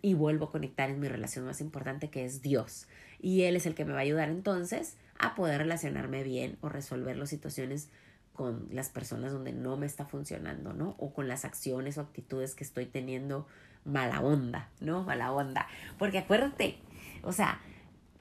y 0.00 0.14
vuelvo 0.14 0.46
a 0.46 0.50
conectar 0.50 0.90
en 0.90 1.00
mi 1.00 1.08
relación 1.08 1.44
más 1.44 1.60
importante 1.60 2.08
que 2.08 2.24
es 2.24 2.42
Dios. 2.42 2.86
Y 3.20 3.42
Él 3.42 3.56
es 3.56 3.66
el 3.66 3.74
que 3.74 3.84
me 3.84 3.92
va 3.92 3.98
a 3.98 4.02
ayudar 4.02 4.28
entonces 4.28 4.96
a 5.18 5.34
poder 5.34 5.58
relacionarme 5.58 6.24
bien 6.24 6.56
o 6.60 6.68
resolver 6.68 7.16
las 7.16 7.30
situaciones 7.30 7.88
con 8.32 8.68
las 8.70 8.88
personas 8.88 9.32
donde 9.32 9.52
no 9.52 9.76
me 9.76 9.86
está 9.86 10.04
funcionando, 10.04 10.72
¿no? 10.72 10.96
O 10.98 11.12
con 11.12 11.28
las 11.28 11.44
acciones 11.44 11.98
o 11.98 12.00
actitudes 12.00 12.54
que 12.54 12.64
estoy 12.64 12.86
teniendo 12.86 13.46
mala 13.84 14.20
onda, 14.20 14.70
¿no? 14.80 15.02
Mala 15.04 15.32
onda. 15.32 15.68
Porque 15.98 16.18
acuérdate, 16.18 16.78
o 17.22 17.32
sea, 17.32 17.60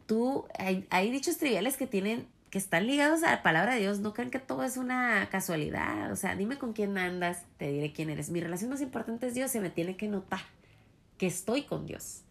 tú, 0.05 0.45
hay, 0.59 0.85
hay 0.89 1.11
dichos 1.11 1.37
triviales 1.37 1.77
que 1.77 1.87
tienen, 1.87 2.27
que 2.51 2.57
están 2.57 2.85
ligados 2.85 3.23
a 3.23 3.31
la 3.31 3.43
palabra 3.43 3.73
de 3.73 3.79
Dios, 3.79 3.99
no 3.99 4.13
creen 4.13 4.29
que 4.29 4.37
todo 4.39 4.63
es 4.63 4.75
una 4.75 5.27
casualidad, 5.31 6.11
o 6.11 6.17
sea, 6.17 6.35
dime 6.35 6.57
con 6.57 6.73
quién 6.73 6.97
andas, 6.97 7.43
te 7.57 7.71
diré 7.71 7.93
quién 7.93 8.09
eres. 8.09 8.29
Mi 8.29 8.41
relación 8.41 8.69
más 8.69 8.81
importante 8.81 9.25
es 9.27 9.33
Dios, 9.33 9.49
se 9.49 9.61
me 9.61 9.69
tiene 9.69 9.95
que 9.95 10.09
notar 10.09 10.41
que 11.17 11.27
estoy 11.27 11.63
con 11.63 11.85
Dios, 11.85 12.23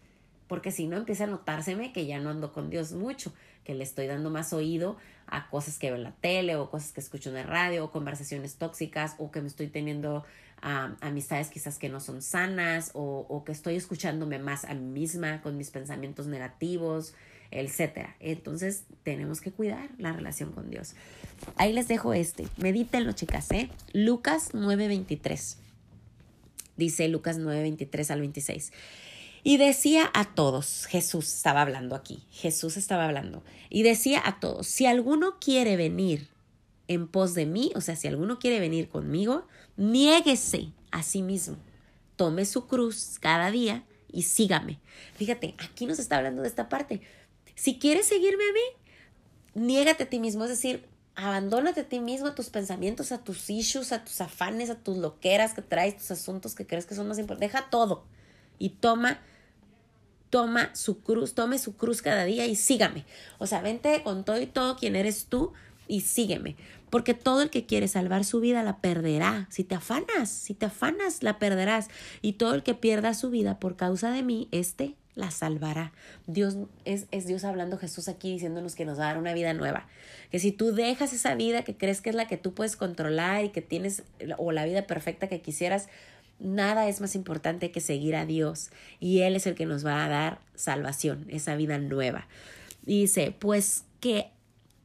porque 0.47 0.73
si 0.73 0.87
no 0.87 0.99
empieza 0.99 1.25
a 1.25 1.27
notárseme 1.27 1.95
que 1.95 2.05
ya 2.05 2.19
no 2.19 2.29
ando 2.29 2.53
con 2.53 2.69
Dios 2.69 2.93
mucho, 2.93 3.33
que 3.65 3.75
le 3.75 3.83
estoy 3.83 4.09
dando 4.09 4.29
más 4.29 4.53
oído 4.53 4.99
a 5.27 5.49
cosas 5.49 5.79
que 5.79 5.87
veo 5.87 5.97
en 5.97 6.03
la 6.03 6.13
tele 6.13 6.57
o 6.57 6.71
cosas 6.71 6.93
que 6.93 7.01
escucho 7.01 7.31
en 7.31 7.37
la 7.37 7.43
radio 7.45 7.85
o 7.85 7.91
conversaciones 7.91 8.57
tóxicas 8.57 9.15
o 9.19 9.31
que 9.31 9.41
me 9.41 9.49
estoy 9.49 9.69
teniendo 9.69 10.25
amistades 10.61 11.49
quizás 11.49 11.79
que 11.79 11.89
no 11.89 12.01
son 12.01 12.21
sanas 12.21 12.91
o, 12.93 13.25
o, 13.27 13.45
que 13.45 13.53
estoy 13.53 13.77
escuchándome 13.77 14.39
más 14.39 14.67
a 14.67 14.75
mí 14.75 15.01
misma 15.01 15.41
con 15.41 15.57
mis 15.57 15.71
pensamientos 15.71 16.27
negativos, 16.27 17.15
etcétera. 17.51 18.17
Entonces 18.21 18.85
tenemos 19.03 19.41
que 19.41 19.53
cuidar 19.53 19.91
la 19.99 20.13
relación 20.13 20.53
con 20.53 20.71
Dios. 20.71 20.95
Ahí 21.57 21.73
les 21.73 21.89
dejo 21.89 22.13
este. 22.15 22.47
Medítenlo, 22.57 23.13
chicas, 23.13 23.51
¿eh? 23.51 23.71
Lucas 23.93 24.51
9:23. 24.53 25.57
Dice 26.77 27.09
Lucas 27.09 27.39
9:23 27.39 28.11
al 28.11 28.21
26. 28.21 28.73
Y 29.43 29.57
decía 29.57 30.11
a 30.13 30.35
todos, 30.35 30.87
Jesús 30.87 31.35
estaba 31.35 31.63
hablando 31.63 31.97
aquí, 31.97 32.25
Jesús 32.31 32.77
estaba 32.77 33.07
hablando, 33.07 33.43
y 33.71 33.85
decía 33.85 34.21
a 34.23 34.39
todos, 34.39 34.67
si 34.67 34.85
alguno 34.85 35.39
quiere 35.41 35.77
venir 35.77 36.29
en 36.89 37.09
pos 37.09 37.35
de 37.35 37.47
mí, 37.47 37.73
o 37.75 37.81
sea, 37.81 37.97
si 37.97 38.07
alguno 38.07 38.39
quiere 38.39 38.61
venir 38.61 38.89
conmigo, 38.89 39.47
niéguese 39.79 40.73
a 40.91 41.03
sí 41.03 41.23
mismo, 41.23 41.57
tome 42.17 42.45
su 42.45 42.67
cruz 42.67 43.17
cada 43.19 43.51
día 43.51 43.85
y 44.13 44.25
sígame. 44.25 44.79
Fíjate, 45.15 45.55
aquí 45.59 45.87
nos 45.87 45.99
está 45.99 46.19
hablando 46.19 46.43
de 46.43 46.49
esta 46.49 46.69
parte. 46.69 47.01
Si 47.61 47.79
quieres 47.79 48.07
seguirme 48.07 48.43
a 48.43 48.53
mí, 48.55 49.67
niégate 49.67 50.05
a 50.05 50.09
ti 50.09 50.19
mismo, 50.19 50.45
es 50.45 50.49
decir, 50.49 50.89
abandónate 51.15 51.83
a 51.83 51.89
ti 51.91 52.01
mismo, 52.01 52.29
a 52.29 52.35
tus 52.35 52.49
pensamientos, 52.49 53.13
a 53.13 53.23
tus 53.23 53.51
issues, 53.51 53.93
a 53.93 54.03
tus 54.03 54.23
afanes, 54.23 54.71
a 54.71 54.77
tus 54.77 54.97
loqueras 54.97 55.53
que 55.53 55.61
traes, 55.61 55.99
tus 55.99 56.11
asuntos 56.11 56.55
que 56.55 56.67
crees 56.67 56.87
que 56.87 56.95
son 56.95 57.07
más 57.07 57.19
importantes. 57.19 57.53
Deja 57.53 57.69
todo 57.69 58.07
y 58.59 58.71
toma 58.71 59.21
toma 60.31 60.75
su 60.75 61.03
cruz, 61.03 61.35
tome 61.35 61.59
su 61.59 61.77
cruz 61.77 62.01
cada 62.01 62.25
día 62.25 62.47
y 62.47 62.57
sígame. 62.57 63.05
O 63.37 63.47
sea, 63.47 63.61
vente 63.61 64.03
con 64.05 64.25
todo 64.25 64.41
y 64.41 64.47
todo 64.47 64.79
quien 64.79 64.97
eres 64.97 65.27
tú 65.27 65.53
y 65.87 66.01
sígueme. 66.01 66.57
Porque 66.89 67.13
todo 67.13 67.43
el 67.43 67.51
que 67.51 67.67
quiere 67.67 67.89
salvar 67.89 68.25
su 68.25 68.41
vida 68.41 68.63
la 68.63 68.79
perderá. 68.79 69.49
Si 69.51 69.65
te 69.65 69.75
afanas, 69.75 70.31
si 70.31 70.55
te 70.55 70.65
afanas, 70.65 71.23
la 71.23 71.39
perderás. 71.39 71.89
Y 72.23 72.35
todo 72.35 72.55
el 72.55 72.63
que 72.63 72.73
pierda 72.73 73.13
su 73.13 73.29
vida 73.29 73.61
por 73.61 73.77
causa 73.77 74.13
de 74.13 74.23
mí, 74.23 74.49
este 74.51 74.95
la 75.15 75.31
salvará. 75.31 75.93
Dios 76.27 76.57
es, 76.85 77.07
es 77.11 77.27
Dios 77.27 77.45
hablando 77.45 77.79
Jesús 77.79 78.09
aquí 78.09 78.33
diciéndonos 78.33 78.75
que 78.75 78.85
nos 78.85 78.99
va 78.99 79.05
a 79.05 79.07
dar 79.09 79.19
una 79.19 79.35
vida 79.35 79.55
nueva. 79.55 79.87
Que 80.31 80.39
si 80.39 80.53
tú 80.53 80.73
dejas 80.73 81.13
esa 81.13 81.35
vida 81.35 81.63
que 81.63 81.77
crees 81.77 82.01
que 82.01 82.11
es 82.11 82.17
la 82.17 82.27
que 82.27 82.37
tú 82.37 82.55
puedes 82.55 82.77
controlar 82.77 83.45
y 83.45 83.51
que 83.51 83.63
tienes 83.63 84.03
o 84.39 84.53
la 84.53 84.65
vida 84.65 84.87
perfecta 84.87 85.29
que 85.29 85.41
quisieras, 85.41 85.89
Nada 86.41 86.89
es 86.89 87.03
más 87.03 87.15
importante 87.17 87.71
que 87.71 87.83
seguir 87.83 88.17
a 88.17 88.25
Dios 88.25 88.71
y 88.99 89.21
Él 89.21 89.37
es 89.37 89.47
el 89.47 89.55
que 89.55 89.67
nos 89.67 89.85
va 89.85 90.03
a 90.03 90.09
dar 90.09 90.41
salvación, 90.55 91.27
esa 91.29 91.55
vida 91.55 91.77
nueva. 91.77 92.27
Dice, 92.83 93.37
pues 93.39 93.85
que, 94.01 94.31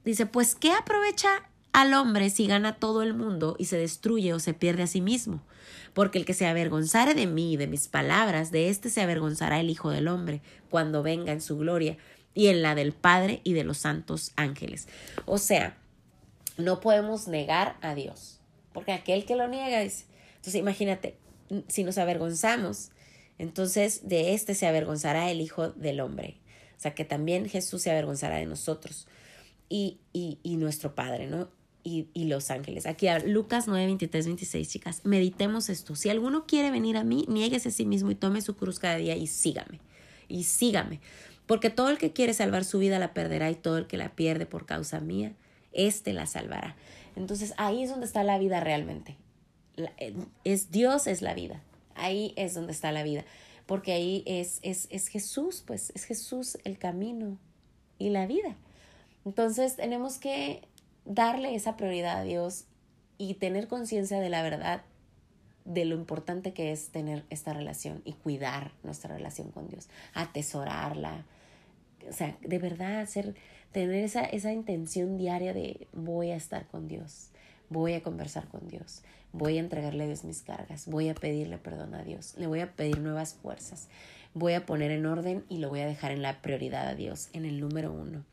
dice, 0.04 0.26
pues 0.26 0.54
¿qué 0.54 0.74
aprovecha 0.74 1.30
al 1.76 1.94
hombre 1.94 2.30
si 2.30 2.48
gana 2.48 2.78
todo 2.78 3.04
el 3.04 3.14
mundo 3.14 3.58
y 3.60 3.66
se 3.66 3.78
destruye 3.78 4.32
o 4.34 4.40
se 4.40 4.54
pierde 4.54 4.84
a 4.84 4.88
sí 4.88 5.02
mismo? 5.02 5.42
Porque 5.94 6.18
el 6.18 6.24
que 6.24 6.34
se 6.34 6.48
avergonzare 6.48 7.14
de 7.16 7.28
mí 7.28 7.54
y 7.54 7.58
de 7.58 7.68
mis 7.68 7.90
palabras, 7.90 8.50
de 8.50 8.70
éste 8.70 8.90
se 8.90 9.02
avergonzará 9.02 9.60
el 9.60 9.70
Hijo 9.70 9.90
del 9.92 10.08
Hombre 10.08 10.42
cuando 10.70 11.04
venga 11.04 11.34
en 11.34 11.42
su 11.42 11.58
gloria 11.58 11.98
y 12.34 12.48
en 12.48 12.62
la 12.62 12.76
del 12.76 12.94
Padre 12.94 13.42
y 13.44 13.52
de 13.52 13.66
los 13.66 13.78
santos 13.80 14.32
ángeles. 14.38 14.88
O 15.26 15.38
sea, 15.38 15.78
no 16.56 16.80
podemos 16.80 17.28
negar 17.28 17.76
a 17.82 17.94
Dios, 17.94 18.40
porque 18.72 18.94
aquel 18.94 19.26
que 19.26 19.36
lo 19.36 19.50
niega 19.50 19.82
dice, 19.82 20.06
entonces 20.38 20.56
imagínate, 20.56 21.18
si 21.68 21.84
nos 21.84 21.98
avergonzamos, 21.98 22.92
entonces 23.38 24.08
de 24.08 24.34
éste 24.34 24.56
se 24.56 24.66
avergonzará 24.66 25.30
el 25.30 25.42
Hijo 25.42 25.72
del 25.72 26.00
Hombre. 26.00 26.40
O 26.78 26.80
sea 26.80 26.96
que 26.96 27.04
también 27.04 27.50
Jesús 27.50 27.82
se 27.82 27.92
avergonzará 27.92 28.38
de 28.38 28.46
nosotros 28.46 29.08
y, 29.68 30.00
y 30.14 30.56
nuestro 30.56 30.96
Padre, 30.96 31.28
¿no? 31.28 31.50
Y, 31.88 32.26
los 32.26 32.50
ángeles. 32.50 32.88
Aquí 32.88 33.08
Lucas 33.28 33.68
9, 33.68 33.86
23, 33.86 34.26
26, 34.26 34.68
chicas. 34.68 35.02
Meditemos 35.04 35.70
esto. 35.70 35.96
Si 35.96 36.10
alguno 36.10 36.48
quiere 36.48 36.72
venir 36.72 36.98
a 36.98 37.04
mí, 37.04 37.26
niéguese 37.28 37.70
a 37.70 37.72
sí 37.72 37.86
mismo 37.86 38.10
y 38.10 38.16
tome 38.16 38.42
su 38.42 38.56
cruz 38.56 38.80
cada 38.80 38.96
día 38.96 39.16
y 39.16 39.28
sígame. 39.28 39.80
Y 40.28 40.46
sígame. 40.46 41.00
Porque 41.46 41.70
todo 41.70 41.90
el 41.90 42.00
que 42.00 42.12
quiere 42.12 42.34
salvar 42.34 42.66
su 42.66 42.80
vida 42.80 42.98
la 42.98 43.14
perderá 43.14 43.52
y 43.52 43.56
todo 43.56 43.78
el 43.78 43.86
que 43.86 43.98
la 43.98 44.16
pierde 44.16 44.48
por 44.48 44.66
causa 44.66 45.00
mía, 45.00 45.34
éste 45.74 46.12
la 46.14 46.26
salvará. 46.26 46.76
Entonces 47.16 47.54
ahí 47.58 47.84
es 47.84 47.92
donde 47.92 48.08
está 48.08 48.24
la 48.24 48.40
vida 48.40 48.62
realmente. 48.62 49.16
Eh, 49.78 50.16
es 50.44 50.72
Dios 50.72 51.06
es 51.06 51.22
la 51.22 51.36
vida. 51.36 51.62
Ahí 51.94 52.34
es 52.36 52.56
donde 52.56 52.72
está 52.72 52.92
la 52.92 53.04
vida. 53.04 53.26
porque 53.68 53.94
ahí 53.94 54.24
es, 54.26 54.60
es, 54.64 54.88
es 54.90 55.08
Jesús, 55.08 55.64
pues 55.66 55.92
es 55.96 56.06
Jesús 56.06 56.58
el 56.64 56.80
camino 56.80 57.38
y 58.00 58.10
la 58.10 58.26
vida. 58.26 58.56
Entonces 59.24 59.76
tenemos 59.76 60.18
que 60.18 60.62
darle 61.06 61.56
esa 61.56 61.78
prioridad 61.78 62.20
a 62.20 62.24
Dios 62.24 62.66
y 63.18 63.36
tener 63.36 63.68
conciencia 63.68 64.20
de 64.20 64.30
la 64.30 64.44
verdad 64.44 64.84
de 65.66 65.86
lo 65.86 65.96
importante 65.96 66.54
que 66.54 66.72
es 66.72 66.90
tener 66.90 67.26
esta 67.30 67.54
relación 67.54 68.02
y 68.06 68.14
cuidar 68.14 68.72
nuestra 68.84 69.16
relación 69.16 69.52
con 69.52 69.68
Dios, 69.68 69.90
atesorarla. 70.14 71.26
O 72.08 72.14
sea, 72.14 72.38
de 72.42 72.60
verdad, 72.60 73.00
hacer, 73.00 73.34
tener 73.72 74.04
esa, 74.04 74.24
esa 74.24 74.54
intención 74.54 75.18
diaria 75.18 75.54
de 75.54 75.88
voy 75.92 76.30
a 76.30 76.36
estar 76.36 76.68
con 76.68 76.88
Dios, 76.88 77.30
voy 77.70 77.94
a 77.94 78.04
conversar 78.04 78.48
con 78.48 78.68
Dios, 78.68 79.02
voy 79.34 79.58
a 79.58 79.62
entregarle 79.62 80.04
a 80.04 80.08
Dios 80.08 80.24
mis 80.24 80.44
cargas, 80.44 80.86
voy 80.86 81.10
a 81.10 81.16
pedirle 81.16 81.58
perdón 81.58 81.96
a 81.96 82.04
Dios, 82.04 82.36
le 82.38 82.46
voy 82.46 82.60
a 82.60 82.72
pedir 82.72 83.00
nuevas 83.00 83.34
fuerzas, 83.34 83.88
voy 84.36 84.54
a 84.54 84.68
poner 84.68 84.92
en 84.92 85.08
orden 85.08 85.46
y 85.50 85.58
lo 85.58 85.70
voy 85.70 85.80
a 85.80 85.88
dejar 85.88 86.12
en 86.12 86.22
la 86.22 86.42
prioridad 86.44 86.88
a 86.88 86.94
Dios, 86.94 87.30
en 87.34 87.46
el 87.46 87.60
número 87.60 87.92
uno. 87.92 88.24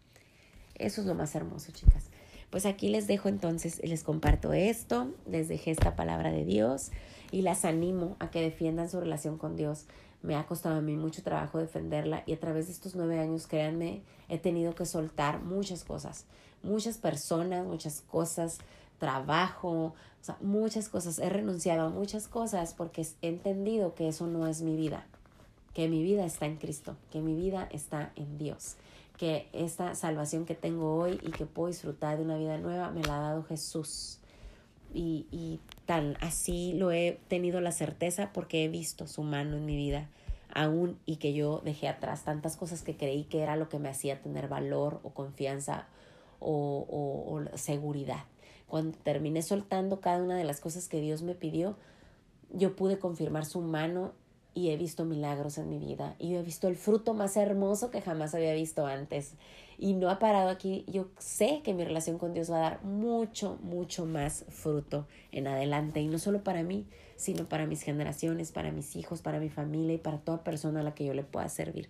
Eso 0.75 1.01
es 1.01 1.07
lo 1.07 1.15
más 1.15 1.35
hermoso, 1.35 1.73
chicas. 1.73 2.12
Pues 2.53 2.67
aquí 2.67 2.91
les 2.91 3.07
dejo 3.07 3.31
entonces, 3.31 3.81
les 3.83 4.05
comparto 4.05 4.53
esto, 4.53 5.09
les 5.27 5.49
dejé 5.49 5.71
esta 5.71 5.97
palabra 5.97 6.31
de 6.31 6.45
Dios 6.45 6.91
y 7.31 7.41
las 7.41 7.65
animo 7.65 8.15
a 8.19 8.31
que 8.31 8.43
defiendan 8.43 8.91
su 8.91 9.01
relación 9.01 9.39
con 9.39 9.57
Dios. 9.57 9.87
Me 10.21 10.37
ha 10.37 10.45
costado 10.45 10.77
a 10.77 10.83
mí 10.83 10.95
mucho 10.95 11.23
trabajo 11.23 11.59
defenderla 11.59 12.25
y 12.27 12.35
a 12.35 12.39
través 12.39 12.67
de 12.67 12.73
estos 12.75 12.95
nueve 12.95 13.19
años, 13.19 13.47
créanme, 13.47 14.03
he 14.29 14.39
tenido 14.39 14.75
que 14.75 14.85
soltar 14.85 15.43
muchas 15.43 15.83
cosas, 15.83 16.27
muchas 16.63 16.99
personas, 16.99 17.65
muchas 17.65 18.03
cosas, 18.03 18.59
trabajo, 18.99 19.71
o 19.71 19.95
sea, 20.21 20.37
muchas 20.43 20.91
cosas. 20.91 21.21
He 21.21 21.31
renunciado 21.31 21.87
a 21.87 21.89
muchas 21.89 22.29
cosas 22.29 22.75
porque 22.75 23.07
he 23.23 23.29
entendido 23.29 23.95
que 23.95 24.09
eso 24.09 24.27
no 24.27 24.47
es 24.47 24.61
mi 24.61 24.77
vida, 24.77 25.07
que 25.73 25.89
mi 25.89 26.03
vida 26.03 26.27
está 26.27 26.45
en 26.45 26.59
Cristo, 26.59 26.99
que 27.11 27.23
mi 27.23 27.35
vida 27.35 27.67
está 27.73 28.13
en 28.15 28.37
Dios 28.37 28.77
que 29.23 29.47
esta 29.53 29.95
salvación 29.95 30.47
que 30.47 30.57
tengo 30.57 30.97
hoy 30.97 31.21
y 31.23 31.31
que 31.31 31.47
puedo 31.47 31.69
disfrutar 31.69 32.17
de 32.17 32.25
una 32.25 32.37
vida 32.37 32.59
nueva 32.59 32.91
me 32.91 33.05
la 33.05 33.19
ha 33.19 33.21
dado 33.21 33.45
Jesús. 33.45 34.19
Y, 34.93 35.29
y 35.31 35.61
tan 35.87 36.17
así 36.21 36.73
lo 36.73 36.91
he 36.91 37.21
tenido 37.29 37.61
la 37.61 37.71
certeza 37.71 38.33
porque 38.33 38.65
he 38.65 38.69
visto 38.69 39.07
su 39.07 39.23
mano 39.23 39.59
en 39.59 39.65
mi 39.65 39.77
vida 39.77 40.09
aún 40.53 40.99
y 41.07 41.19
que 41.19 41.35
yo 41.35 41.61
dejé 41.65 41.87
atrás 41.87 42.25
tantas 42.25 42.57
cosas 42.57 42.83
que 42.83 42.97
creí 42.97 43.23
que 43.23 43.45
era 43.45 43.55
lo 43.55 43.69
que 43.69 43.79
me 43.79 43.89
hacía 43.89 44.21
tener 44.21 44.49
valor 44.49 44.99
o 45.05 45.11
confianza 45.11 45.87
o, 46.41 46.85
o, 46.91 47.37
o 47.37 47.57
seguridad. 47.57 48.25
Cuando 48.67 48.99
terminé 48.99 49.43
soltando 49.43 50.01
cada 50.01 50.21
una 50.21 50.37
de 50.37 50.43
las 50.43 50.59
cosas 50.59 50.89
que 50.89 51.01
Dios 51.01 51.23
me 51.23 51.37
pidió, 51.37 51.77
yo 52.51 52.75
pude 52.75 52.99
confirmar 52.99 53.45
su 53.45 53.61
mano 53.61 54.15
y 54.55 54.71
he 54.71 54.77
visto 54.77 55.05
milagros 55.05 55.59
en 55.59 55.69
mi 55.69 55.79
vida 55.79 56.15
y 56.19 56.35
he 56.35 56.43
visto 56.43 56.69
el 56.69 56.77
fruto 56.77 57.15
más 57.15 57.37
hermoso 57.37 57.91
que 57.91 58.03
jamás 58.03 58.35
había 58.35 58.53
visto 58.55 58.87
antes. 58.87 59.35
Y 59.79 59.95
no 59.95 60.11
ha 60.11 60.19
parado 60.19 60.49
aquí. 60.49 60.85
Yo 60.87 61.09
sé 61.19 61.61
que 61.65 61.75
mi 61.75 61.85
relación 61.85 62.19
con 62.19 62.35
Dios 62.35 62.51
va 62.51 62.59
a 62.59 62.71
dar 62.71 62.85
mucho, 62.85 63.59
mucho 63.63 64.07
más 64.07 64.45
fruto 64.49 65.09
en 65.33 65.49
adelante. 65.49 66.01
Y 66.01 66.07
no 66.07 66.19
solo 66.19 66.45
para 66.45 66.63
mí, 66.63 66.87
sino 67.17 67.49
para 67.49 67.67
mis 67.67 67.83
generaciones, 67.83 68.53
para 68.53 68.71
mis 68.71 68.95
hijos, 68.95 69.23
para 69.23 69.41
mi 69.41 69.49
familia 69.49 69.95
y 69.95 69.99
para 69.99 70.19
toda 70.19 70.45
persona 70.45 70.81
a 70.81 70.83
la 70.85 70.95
que 70.95 71.05
yo 71.05 71.15
le 71.15 71.25
pueda 71.25 71.49
servir. 71.49 71.89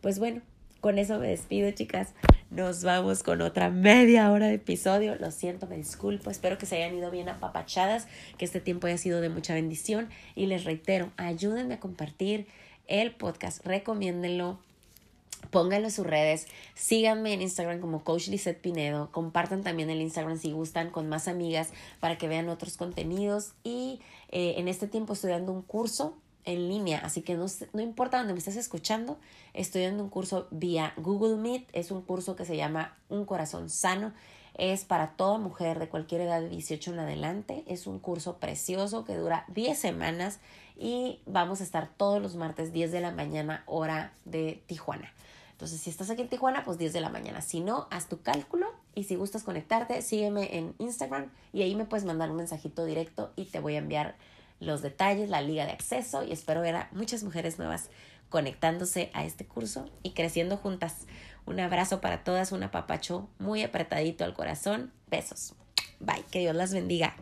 Pues 0.00 0.18
bueno, 0.18 0.42
con 0.82 0.98
eso 0.98 1.20
me 1.20 1.28
despido, 1.28 1.70
chicas. 1.70 2.12
Nos 2.50 2.82
vamos 2.82 3.22
con 3.22 3.40
otra 3.40 3.70
media 3.70 4.32
hora 4.32 4.48
de 4.48 4.54
episodio. 4.54 5.14
Lo 5.14 5.30
siento, 5.30 5.68
me 5.68 5.76
disculpo. 5.76 6.28
Espero 6.28 6.58
que 6.58 6.66
se 6.66 6.74
hayan 6.76 6.98
ido 6.98 7.08
bien 7.12 7.28
apapachadas, 7.28 8.08
que 8.36 8.44
este 8.44 8.60
tiempo 8.60 8.88
haya 8.88 8.98
sido 8.98 9.20
de 9.20 9.28
mucha 9.28 9.54
bendición. 9.54 10.08
Y 10.34 10.46
les 10.46 10.64
reitero, 10.64 11.12
ayúdenme 11.16 11.74
a 11.74 11.80
compartir 11.80 12.48
el 12.88 13.12
podcast, 13.12 13.64
recomiéndenlo. 13.64 14.58
Pónganlo 15.50 15.86
en 15.86 15.92
sus 15.92 16.06
redes, 16.06 16.48
síganme 16.74 17.32
en 17.32 17.42
Instagram 17.42 17.80
como 17.80 18.02
Coach 18.02 18.28
Lizette 18.28 18.60
Pinedo, 18.60 19.10
compartan 19.10 19.62
también 19.62 19.90
el 19.90 20.00
Instagram 20.00 20.38
si 20.38 20.52
gustan 20.52 20.90
con 20.90 21.08
más 21.08 21.26
amigas 21.26 21.70
para 22.00 22.16
que 22.16 22.28
vean 22.28 22.48
otros 22.48 22.76
contenidos 22.76 23.52
y 23.64 24.00
eh, 24.30 24.54
en 24.58 24.68
este 24.68 24.86
tiempo 24.86 25.14
estoy 25.14 25.30
dando 25.30 25.52
un 25.52 25.62
curso 25.62 26.16
en 26.44 26.68
línea, 26.68 26.98
así 26.98 27.22
que 27.22 27.34
no, 27.34 27.46
no 27.72 27.80
importa 27.80 28.18
dónde 28.18 28.32
me 28.32 28.38
estés 28.38 28.56
escuchando, 28.56 29.18
estoy 29.54 29.84
dando 29.84 30.02
un 30.02 30.10
curso 30.10 30.48
vía 30.50 30.92
Google 30.96 31.36
Meet, 31.36 31.68
es 31.72 31.90
un 31.90 32.02
curso 32.02 32.36
que 32.36 32.44
se 32.44 32.56
llama 32.56 32.96
Un 33.08 33.24
Corazón 33.24 33.70
Sano, 33.70 34.12
es 34.54 34.84
para 34.84 35.12
toda 35.12 35.38
mujer 35.38 35.78
de 35.78 35.88
cualquier 35.88 36.22
edad 36.22 36.40
de 36.40 36.48
18 36.48 36.92
en 36.92 36.98
adelante, 36.98 37.64
es 37.66 37.86
un 37.86 37.98
curso 37.98 38.38
precioso 38.38 39.04
que 39.04 39.16
dura 39.16 39.44
10 39.48 39.78
semanas 39.78 40.40
y 40.76 41.20
vamos 41.26 41.60
a 41.60 41.64
estar 41.64 41.88
todos 41.96 42.20
los 42.20 42.36
martes 42.36 42.72
10 42.72 42.92
de 42.92 43.00
la 43.00 43.12
mañana 43.12 43.62
hora 43.66 44.12
de 44.24 44.62
Tijuana. 44.66 45.12
Entonces, 45.52 45.80
si 45.80 45.90
estás 45.90 46.10
aquí 46.10 46.22
en 46.22 46.28
Tijuana, 46.28 46.64
pues 46.64 46.76
10 46.76 46.92
de 46.92 47.00
la 47.00 47.08
mañana. 47.08 47.40
Si 47.40 47.60
no, 47.60 47.86
haz 47.90 48.08
tu 48.08 48.20
cálculo 48.20 48.66
y 48.96 49.04
si 49.04 49.14
gustas 49.14 49.44
conectarte, 49.44 50.02
sígueme 50.02 50.56
en 50.56 50.74
Instagram 50.78 51.30
y 51.52 51.62
ahí 51.62 51.76
me 51.76 51.84
puedes 51.84 52.04
mandar 52.04 52.30
un 52.30 52.36
mensajito 52.36 52.84
directo 52.84 53.32
y 53.36 53.44
te 53.44 53.60
voy 53.60 53.76
a 53.76 53.78
enviar 53.78 54.16
los 54.62 54.82
detalles, 54.82 55.28
la 55.28 55.42
liga 55.42 55.66
de 55.66 55.72
acceso 55.72 56.22
y 56.24 56.32
espero 56.32 56.60
ver 56.60 56.76
a 56.76 56.88
muchas 56.92 57.22
mujeres 57.24 57.58
nuevas 57.58 57.90
conectándose 58.28 59.10
a 59.12 59.24
este 59.24 59.44
curso 59.44 59.90
y 60.02 60.12
creciendo 60.12 60.56
juntas. 60.56 61.06
Un 61.44 61.60
abrazo 61.60 62.00
para 62.00 62.24
todas, 62.24 62.52
un 62.52 62.62
apapacho 62.62 63.28
muy 63.38 63.62
apretadito 63.62 64.24
al 64.24 64.34
corazón. 64.34 64.92
Besos. 65.08 65.54
Bye, 66.00 66.24
que 66.30 66.40
Dios 66.40 66.54
las 66.56 66.72
bendiga. 66.72 67.14